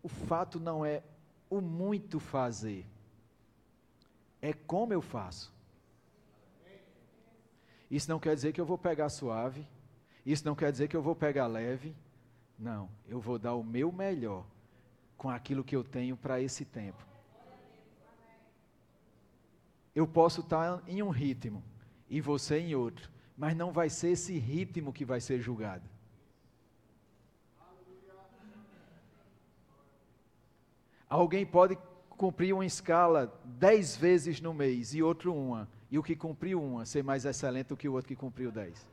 [0.03, 1.03] o fato não é
[1.49, 2.87] o muito fazer.
[4.41, 5.53] É como eu faço.
[7.91, 9.67] Isso não quer dizer que eu vou pegar suave,
[10.25, 11.95] isso não quer dizer que eu vou pegar leve.
[12.59, 14.47] Não, eu vou dar o meu melhor
[15.21, 17.05] com aquilo que eu tenho para esse tempo.
[19.95, 21.63] Eu posso estar em um ritmo
[22.09, 25.87] e você em outro, mas não vai ser esse ritmo que vai ser julgado.
[31.07, 31.77] Alguém pode
[32.09, 35.69] cumprir uma escala dez vezes no mês e outro uma.
[35.91, 38.87] e o que cumpriu uma ser mais excelente do que o outro que cumpriu dez.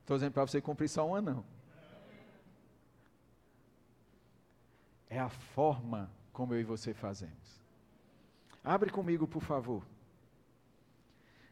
[0.00, 1.57] Estou dizendo para você cumprir só uma, não.
[5.08, 7.60] É a forma como eu e você fazemos.
[8.62, 9.82] Abre comigo, por favor.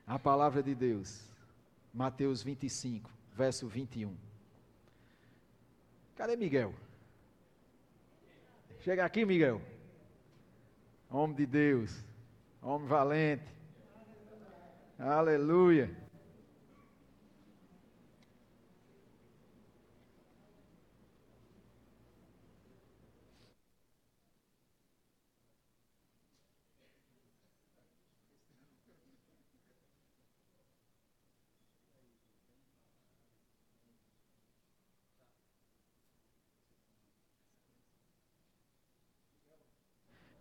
[0.07, 1.25] A palavra de Deus.
[1.93, 4.15] Mateus 25, verso 21.
[6.15, 6.75] Cadê Miguel?
[8.81, 9.61] Chega aqui, Miguel.
[11.11, 12.05] Homem de Deus.
[12.63, 13.45] Homem valente.
[14.99, 16.06] Aleluia.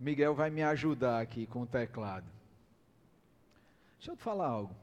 [0.05, 2.27] Miguel vai me ajudar aqui com o teclado.
[3.97, 4.75] Deixa eu te falar algo.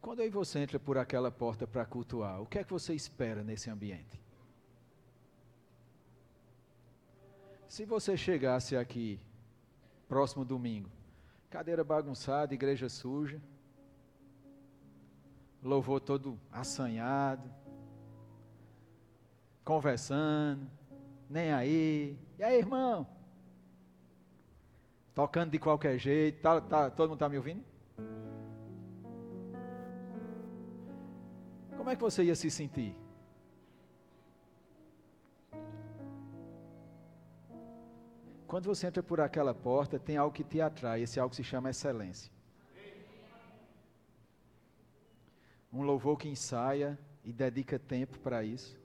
[0.00, 3.44] Quando aí você entra por aquela porta para cultuar, o que é que você espera
[3.44, 4.18] nesse ambiente?
[7.68, 9.20] Se você chegasse aqui,
[10.08, 10.88] próximo domingo,
[11.50, 13.38] cadeira bagunçada, igreja suja,
[15.62, 17.52] louvor todo assanhado,
[19.62, 20.79] conversando,
[21.30, 22.18] nem aí.
[22.36, 23.06] E aí, irmão?
[25.14, 26.42] Tocando de qualquer jeito.
[26.42, 27.64] Tá, tá, todo mundo está me ouvindo?
[31.76, 32.96] Como é que você ia se sentir?
[38.48, 41.02] Quando você entra por aquela porta, tem algo que te atrai.
[41.02, 42.32] Esse algo se chama excelência.
[45.72, 48.76] Um louvor que ensaia e dedica tempo para isso.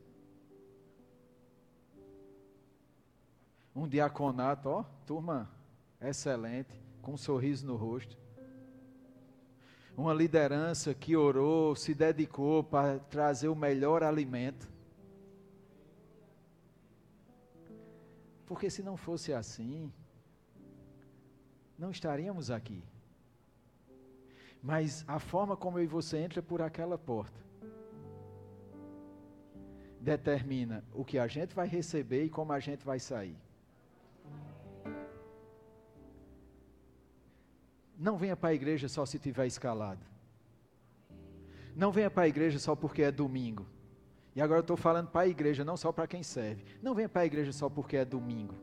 [3.76, 5.52] Um diaconato, ó, turma
[6.00, 8.18] excelente, com um sorriso no rosto.
[9.98, 14.70] Uma liderança que orou, se dedicou para trazer o melhor alimento.
[18.46, 19.92] Porque se não fosse assim,
[21.78, 22.84] não estaríamos aqui.
[24.62, 27.44] Mas a forma como eu e você entra por aquela porta
[30.00, 33.45] determina o que a gente vai receber e como a gente vai sair.
[37.98, 40.06] Não venha para a igreja só se tiver escalado.
[41.76, 43.66] Não venha para a igreja só porque é domingo.
[44.36, 46.64] E agora eu estou falando para a igreja, não só para quem serve.
[46.82, 48.56] Não venha para a igreja só porque é domingo.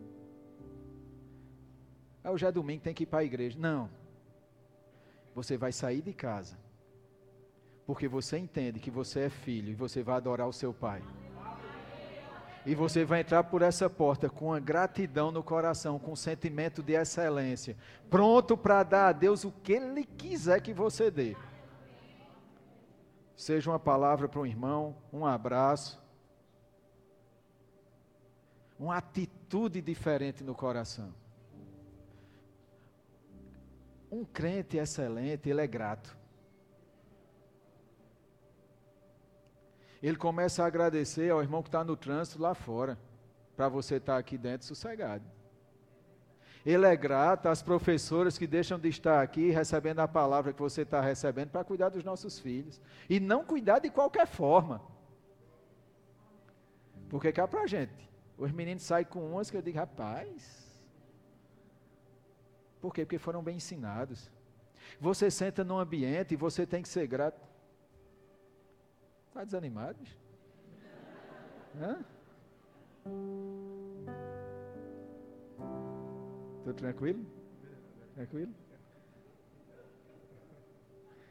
[2.22, 3.58] Ah, hoje é domingo, tem que ir para a igreja.
[3.58, 3.90] Não.
[5.34, 6.56] Você vai sair de casa.
[7.86, 11.02] Porque você entende que você é filho e você vai adorar o seu pai.
[12.64, 16.82] E você vai entrar por essa porta com uma gratidão no coração, com um sentimento
[16.82, 17.76] de excelência,
[18.08, 21.36] pronto para dar a Deus o que Ele quiser que você dê.
[23.34, 26.00] Seja uma palavra para um irmão, um abraço,
[28.78, 31.12] uma atitude diferente no coração.
[34.10, 36.21] Um crente excelente, ele é grato.
[40.02, 42.98] Ele começa a agradecer ao irmão que está no trânsito lá fora,
[43.56, 45.24] para você estar tá aqui dentro sossegado.
[46.64, 50.82] Ele é grato às professoras que deixam de estar aqui recebendo a palavra que você
[50.82, 52.80] está recebendo para cuidar dos nossos filhos.
[53.10, 54.80] E não cuidar de qualquer forma.
[57.08, 60.62] Porque cá para a gente, os meninos saem com umas que eu digo, rapaz.
[62.80, 63.04] Por quê?
[63.04, 64.30] Porque foram bem ensinados.
[65.00, 67.51] Você senta num ambiente e você tem que ser grato.
[69.32, 69.96] Está desanimado?
[71.80, 72.04] Hã?
[76.62, 77.24] Tudo tranquilo?
[78.14, 78.52] Tranquilo?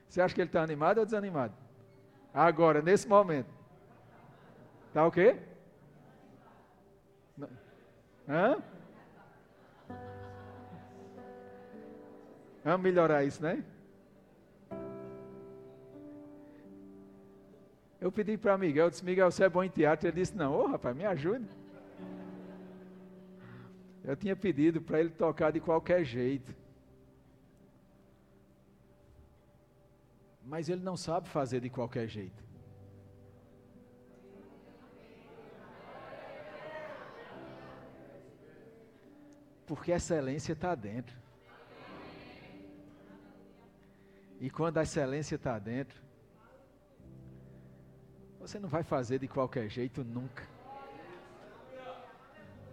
[0.09, 1.53] Você acha que ele está animado ou desanimado?
[2.33, 3.53] Agora, nesse momento.
[4.87, 5.39] Está o quê?
[8.27, 8.57] Hã?
[12.63, 13.63] Vamos melhorar isso, né?
[18.01, 20.07] Eu pedi para Miguel, eu disse, Miguel, você é bom em teatro?
[20.07, 21.47] Ele disse, não, ô oh, rapaz, me ajude.
[24.03, 26.51] Eu tinha pedido para ele tocar de qualquer jeito.
[30.43, 32.43] Mas ele não sabe fazer de qualquer jeito.
[39.67, 41.15] Porque a excelência está dentro.
[44.39, 46.01] E quando a excelência está dentro,
[48.41, 50.43] você não vai fazer de qualquer jeito nunca.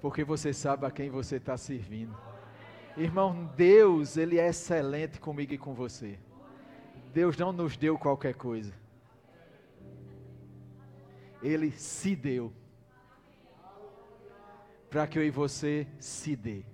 [0.01, 2.16] Porque você sabe a quem você está servindo.
[2.97, 6.19] Irmão, Deus, Ele é excelente comigo e com você.
[7.12, 8.73] Deus não nos deu qualquer coisa.
[11.43, 12.51] Ele se deu.
[14.89, 16.64] Para que eu e você se dê.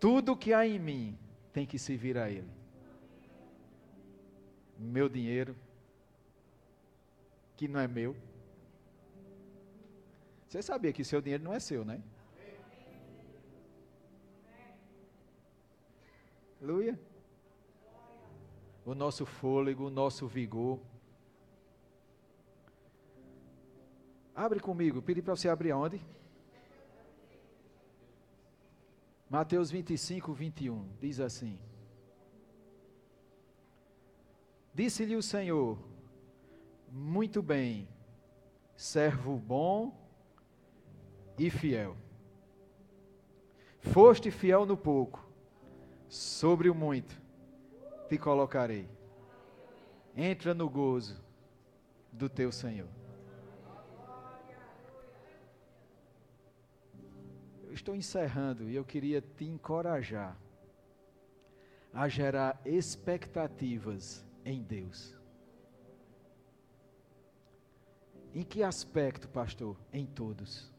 [0.00, 1.21] Tudo que há em mim
[1.52, 2.50] tem que servir a Ele.
[4.78, 5.54] Meu dinheiro,
[7.56, 8.16] que não é meu.
[10.48, 12.02] Você sabia que seu dinheiro não é seu, né?
[16.60, 16.98] Aleluia.
[18.84, 20.80] O nosso fôlego, o nosso vigor.
[24.34, 26.00] Abre comigo, pedi para você abrir aonde?
[29.32, 31.58] Mateus 25, 21, diz assim:
[34.74, 35.78] Disse-lhe o Senhor:
[36.90, 37.88] Muito bem,
[38.76, 39.98] servo bom
[41.38, 41.96] e fiel.
[43.80, 45.26] Foste fiel no pouco,
[46.10, 47.18] sobre o muito
[48.10, 48.86] te colocarei.
[50.14, 51.24] Entra no gozo
[52.12, 53.01] do teu Senhor.
[57.72, 60.36] Estou encerrando e eu queria te encorajar
[61.92, 65.16] a gerar expectativas em Deus.
[68.34, 69.76] Em que aspecto, pastor?
[69.92, 70.70] Em todos.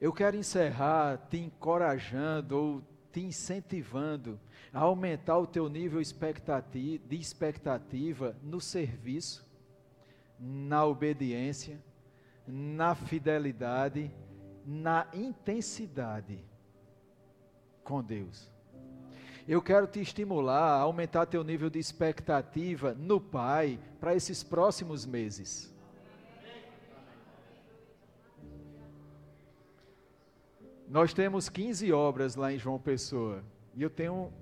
[0.00, 4.40] Eu quero encerrar te encorajando ou te incentivando
[4.72, 9.46] a aumentar o teu nível de expectativa no serviço,
[10.38, 11.80] na obediência,
[12.46, 14.12] na fidelidade,
[14.64, 16.44] na intensidade
[17.82, 18.50] com Deus.
[19.46, 25.04] Eu quero te estimular a aumentar teu nível de expectativa no Pai para esses próximos
[25.04, 25.74] meses.
[30.88, 33.44] Nós temos 15 obras lá em João Pessoa.
[33.74, 34.32] E eu tenho.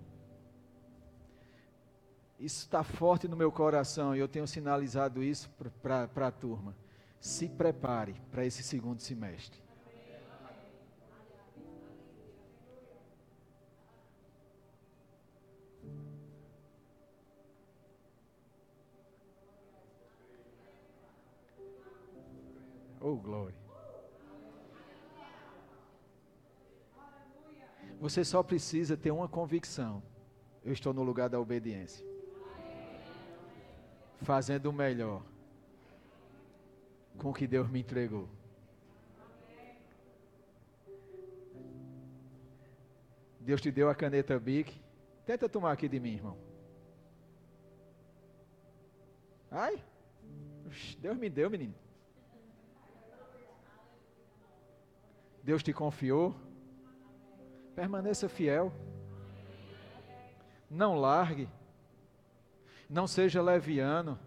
[2.39, 5.49] Isso está forte no meu coração e eu tenho sinalizado isso
[5.81, 6.77] para a turma.
[7.21, 9.62] Se prepare para esse segundo semestre.
[23.05, 23.57] Oh, glória.
[28.01, 30.01] Você só precisa ter uma convicção.
[30.65, 32.07] Eu estou no lugar da obediência.
[34.21, 35.21] Fazendo o melhor
[37.19, 38.29] com o que Deus me entregou.
[43.41, 44.81] Deus te deu a caneta Bic.
[45.27, 46.39] Tenta tomar aqui de mim, irmão.
[49.51, 49.83] Ai,
[51.01, 51.75] Deus me deu, menino.
[55.43, 56.35] Deus te confiou.
[57.75, 58.73] Permaneça fiel.
[60.71, 61.49] Não largue.
[62.89, 64.19] Não seja leviano.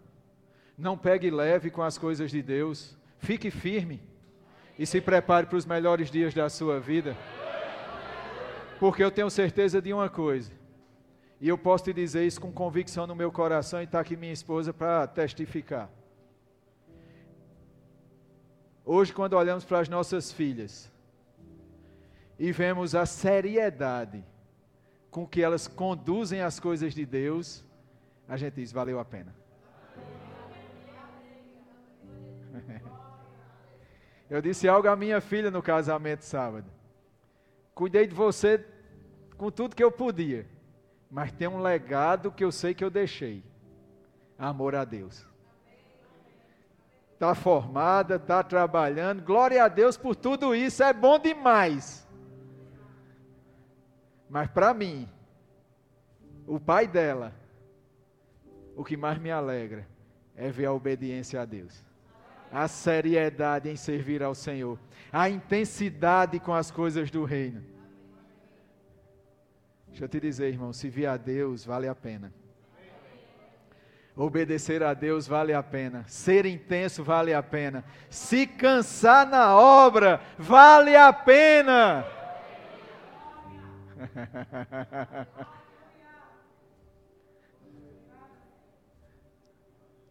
[0.76, 2.96] Não pegue leve com as coisas de Deus.
[3.18, 4.02] Fique firme.
[4.78, 7.16] E se prepare para os melhores dias da sua vida.
[8.78, 10.52] Porque eu tenho certeza de uma coisa.
[11.40, 14.32] E eu posso te dizer isso com convicção no meu coração e está aqui minha
[14.32, 15.90] esposa para testificar.
[18.84, 20.90] Hoje, quando olhamos para as nossas filhas,
[22.38, 24.24] e vemos a seriedade
[25.10, 27.64] com que elas conduzem as coisas de Deus,
[28.28, 29.34] a gente diz: valeu a pena.
[34.28, 36.70] Eu disse algo à minha filha no casamento sábado.
[37.74, 38.62] Cuidei de você
[39.36, 40.46] com tudo que eu podia,
[41.10, 43.44] mas tem um legado que eu sei que eu deixei:
[44.38, 45.26] amor a Deus.
[47.12, 52.05] Está formada, está trabalhando, glória a Deus por tudo isso, é bom demais.
[54.28, 55.08] Mas para mim,
[56.46, 57.32] o pai dela,
[58.74, 59.86] o que mais me alegra
[60.34, 61.84] é ver a obediência a Deus,
[62.52, 64.78] a seriedade em servir ao Senhor,
[65.12, 67.64] a intensidade com as coisas do reino.
[69.88, 72.32] Deixa eu te dizer, irmão, servir a Deus vale a pena.
[74.14, 76.04] Obedecer a Deus vale a pena.
[76.06, 77.84] Ser intenso vale a pena.
[78.08, 82.02] Se cansar na obra vale a pena.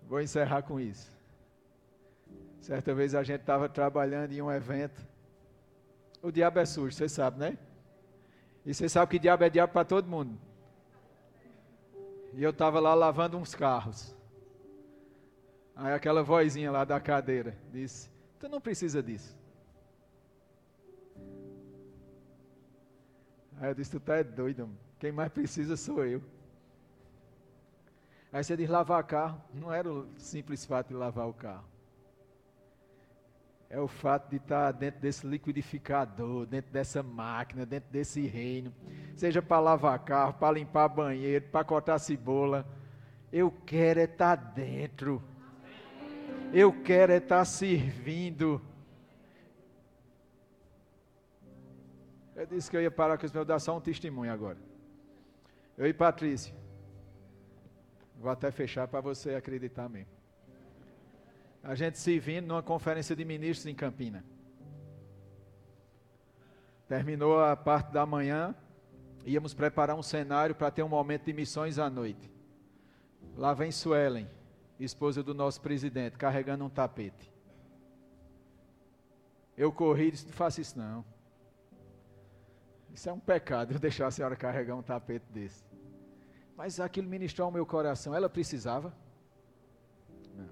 [0.08, 1.10] Vou encerrar com isso.
[2.62, 5.06] Certa vez a gente estava trabalhando em um evento.
[6.22, 7.58] O diabo é sujo, você sabe, né?
[8.66, 10.36] E você sabe que diabo é diabo para todo mundo.
[12.34, 14.16] E eu estava lá lavando uns carros.
[15.76, 18.10] Aí aquela vozinha lá da cadeira disse:
[18.40, 19.38] Tu não precisa disso.
[23.60, 26.22] Aí eu disse: Tu tá doido, quem mais precisa sou eu.
[28.32, 29.42] Aí você diz: lavar carro.
[29.54, 31.64] Não era o simples fato de lavar o carro.
[33.70, 38.74] É o fato de estar dentro desse liquidificador, dentro dessa máquina, dentro desse reino.
[39.16, 42.66] Seja para lavar carro, para limpar banheiro, para cortar cebola.
[43.32, 45.22] Eu quero é estar dentro.
[46.54, 48.62] Eu quero é estar servindo.
[52.36, 54.58] Eu disse que eu ia parar com os meus, dar só um testemunho agora.
[55.78, 56.54] Eu e Patrícia.
[58.20, 60.12] Vou até fechar para você acreditar mesmo.
[61.64, 64.24] A gente se vindo numa conferência de ministros em Campina.
[66.88, 68.54] Terminou a parte da manhã,
[69.26, 72.32] íamos preparar um cenário para ter um momento de missões à noite.
[73.36, 74.30] Lá vem Suelen,
[74.80, 77.34] esposa do nosso presidente, carregando um tapete.
[79.58, 81.04] Eu corri e disse: Não faça isso não.
[82.96, 85.66] Isso é um pecado eu deixar a senhora carregar um tapete desse.
[86.56, 88.16] Mas aquilo ministrou ao meu coração.
[88.16, 88.96] Ela precisava?
[90.34, 90.50] Não.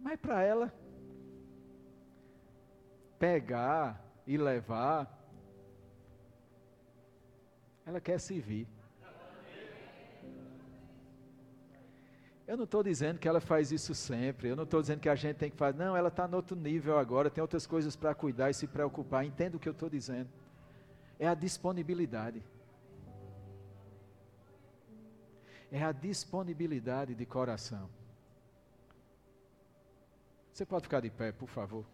[0.00, 0.72] Mas para ela
[3.18, 4.98] pegar e levar,
[7.84, 8.66] ela quer servir.
[12.46, 15.14] Eu não estou dizendo que ela faz isso sempre, eu não estou dizendo que a
[15.14, 18.14] gente tem que fazer, não, ela está no outro nível agora, tem outras coisas para
[18.14, 20.28] cuidar e se preocupar, entenda o que eu estou dizendo.
[21.18, 22.42] É a disponibilidade.
[25.72, 27.88] É a disponibilidade de coração.
[30.52, 31.84] Você pode ficar de pé, por favor.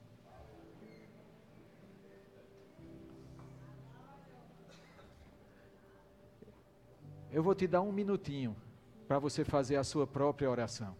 [7.31, 8.57] Eu vou te dar um minutinho
[9.11, 10.97] para você fazer a sua própria oração.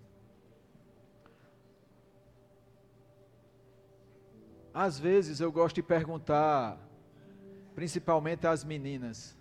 [4.75, 6.77] Às vezes eu gosto de perguntar,
[7.73, 9.39] principalmente às meninas,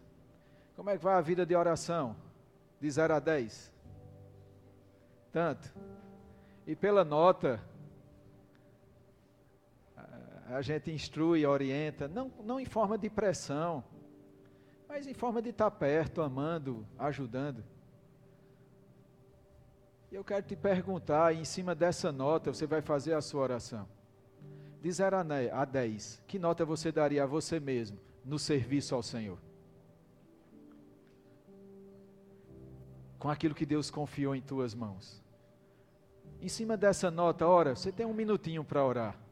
[0.76, 2.16] como é que vai a vida de oração?
[2.80, 3.74] De 0 a 10?
[5.32, 5.74] Tanto.
[6.68, 7.60] E pela nota,
[10.46, 13.84] a gente instrui, orienta, não, não em forma de pressão,
[14.88, 17.64] mas em forma de estar perto, amando, ajudando.
[20.12, 23.88] E eu quero te perguntar, em cima dessa nota, você vai fazer a sua oração.
[24.82, 25.18] De 0
[25.54, 29.38] a 10, que nota você daria a você mesmo no serviço ao Senhor?
[33.20, 35.22] Com aquilo que Deus confiou em tuas mãos.
[36.42, 39.29] Em cima dessa nota, ora, você tem um minutinho para orar.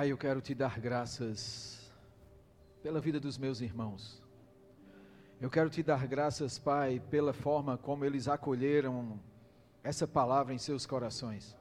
[0.00, 1.92] Pai, eu quero te dar graças
[2.82, 4.22] pela vida dos meus irmãos.
[5.38, 9.20] Eu quero te dar graças, Pai, pela forma como eles acolheram
[9.84, 11.54] essa palavra em seus corações.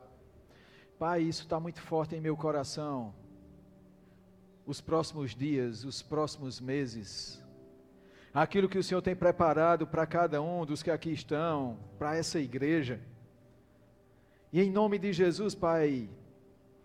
[0.97, 3.13] Pai, isso está muito forte em meu coração.
[4.65, 7.43] Os próximos dias, os próximos meses,
[8.33, 12.39] aquilo que o Senhor tem preparado para cada um dos que aqui estão, para essa
[12.39, 13.01] igreja.
[14.53, 16.09] E em nome de Jesus, Pai,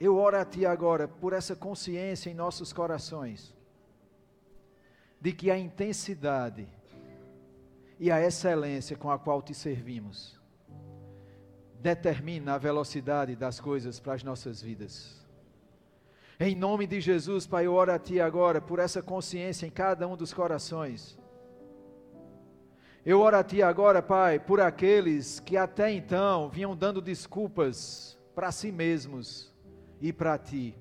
[0.04, 3.54] eu oro a Ti agora por essa consciência em nossos corações,
[5.18, 6.68] de que a intensidade
[7.98, 10.38] e a excelência com a qual Te servimos
[11.80, 15.24] determina a velocidade das coisas para as nossas vidas.
[16.38, 20.06] Em nome de Jesus, Pai, eu oro a Ti agora por essa consciência em cada
[20.06, 21.18] um dos corações.
[23.06, 28.52] Eu oro a Ti agora, Pai, por aqueles que até então vinham dando desculpas para
[28.52, 29.53] si mesmos
[30.00, 30.74] e para ti.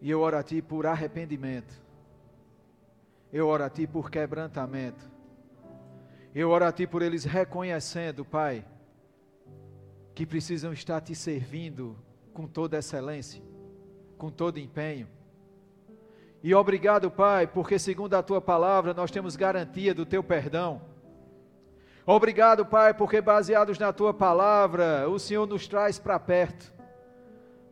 [0.00, 1.74] E eu oro a ti por arrependimento.
[3.32, 5.10] Eu oro a ti por quebrantamento.
[6.34, 8.64] Eu oro a ti por eles reconhecendo, Pai,
[10.14, 11.96] que precisam estar te servindo
[12.32, 13.42] com toda excelência,
[14.16, 15.08] com todo empenho.
[16.42, 20.80] E obrigado, Pai, porque segundo a tua palavra nós temos garantia do teu perdão.
[22.06, 26.72] Obrigado, Pai, porque baseados na tua palavra, o Senhor nos traz para perto.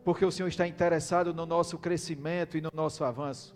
[0.07, 3.53] Porque o Senhor está interessado no nosso crescimento e no nosso avanço.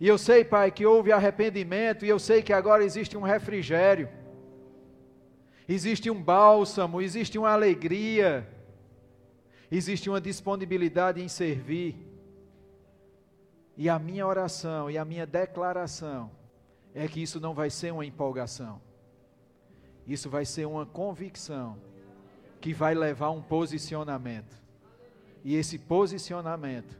[0.00, 4.08] E eu sei, Pai, que houve arrependimento, e eu sei que agora existe um refrigério,
[5.68, 8.48] existe um bálsamo, existe uma alegria,
[9.70, 11.96] existe uma disponibilidade em servir.
[13.76, 16.30] E a minha oração e a minha declaração
[16.94, 18.80] é que isso não vai ser uma empolgação,
[20.06, 21.76] isso vai ser uma convicção
[22.58, 24.63] que vai levar a um posicionamento.
[25.44, 26.98] E esse posicionamento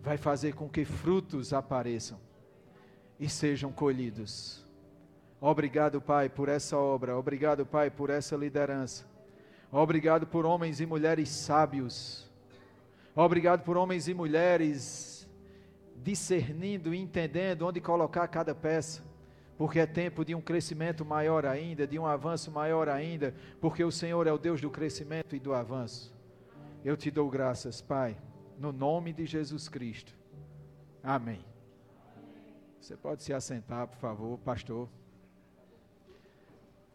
[0.00, 2.18] vai fazer com que frutos apareçam
[3.18, 4.64] e sejam colhidos.
[5.40, 7.18] Obrigado, Pai, por essa obra.
[7.18, 9.04] Obrigado, Pai, por essa liderança.
[9.70, 12.30] Obrigado por homens e mulheres sábios.
[13.14, 15.28] Obrigado por homens e mulheres
[15.96, 19.02] discernindo e entendendo onde colocar cada peça.
[19.58, 23.90] Porque é tempo de um crescimento maior ainda, de um avanço maior ainda, porque o
[23.90, 26.15] Senhor é o Deus do crescimento e do avanço.
[26.86, 28.16] Eu te dou graças, Pai
[28.58, 30.12] no nome de Jesus Cristo.
[31.02, 31.44] Amém.
[32.80, 34.88] Você pode se assentar, por favor, pastor.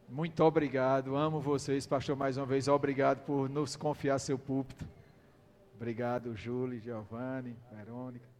[0.09, 2.67] Muito obrigado, amo vocês, pastor, mais uma vez.
[2.67, 4.85] Obrigado por nos confiar seu púlpito.
[5.75, 8.30] Obrigado, Júlio, Giovanni, Verônica.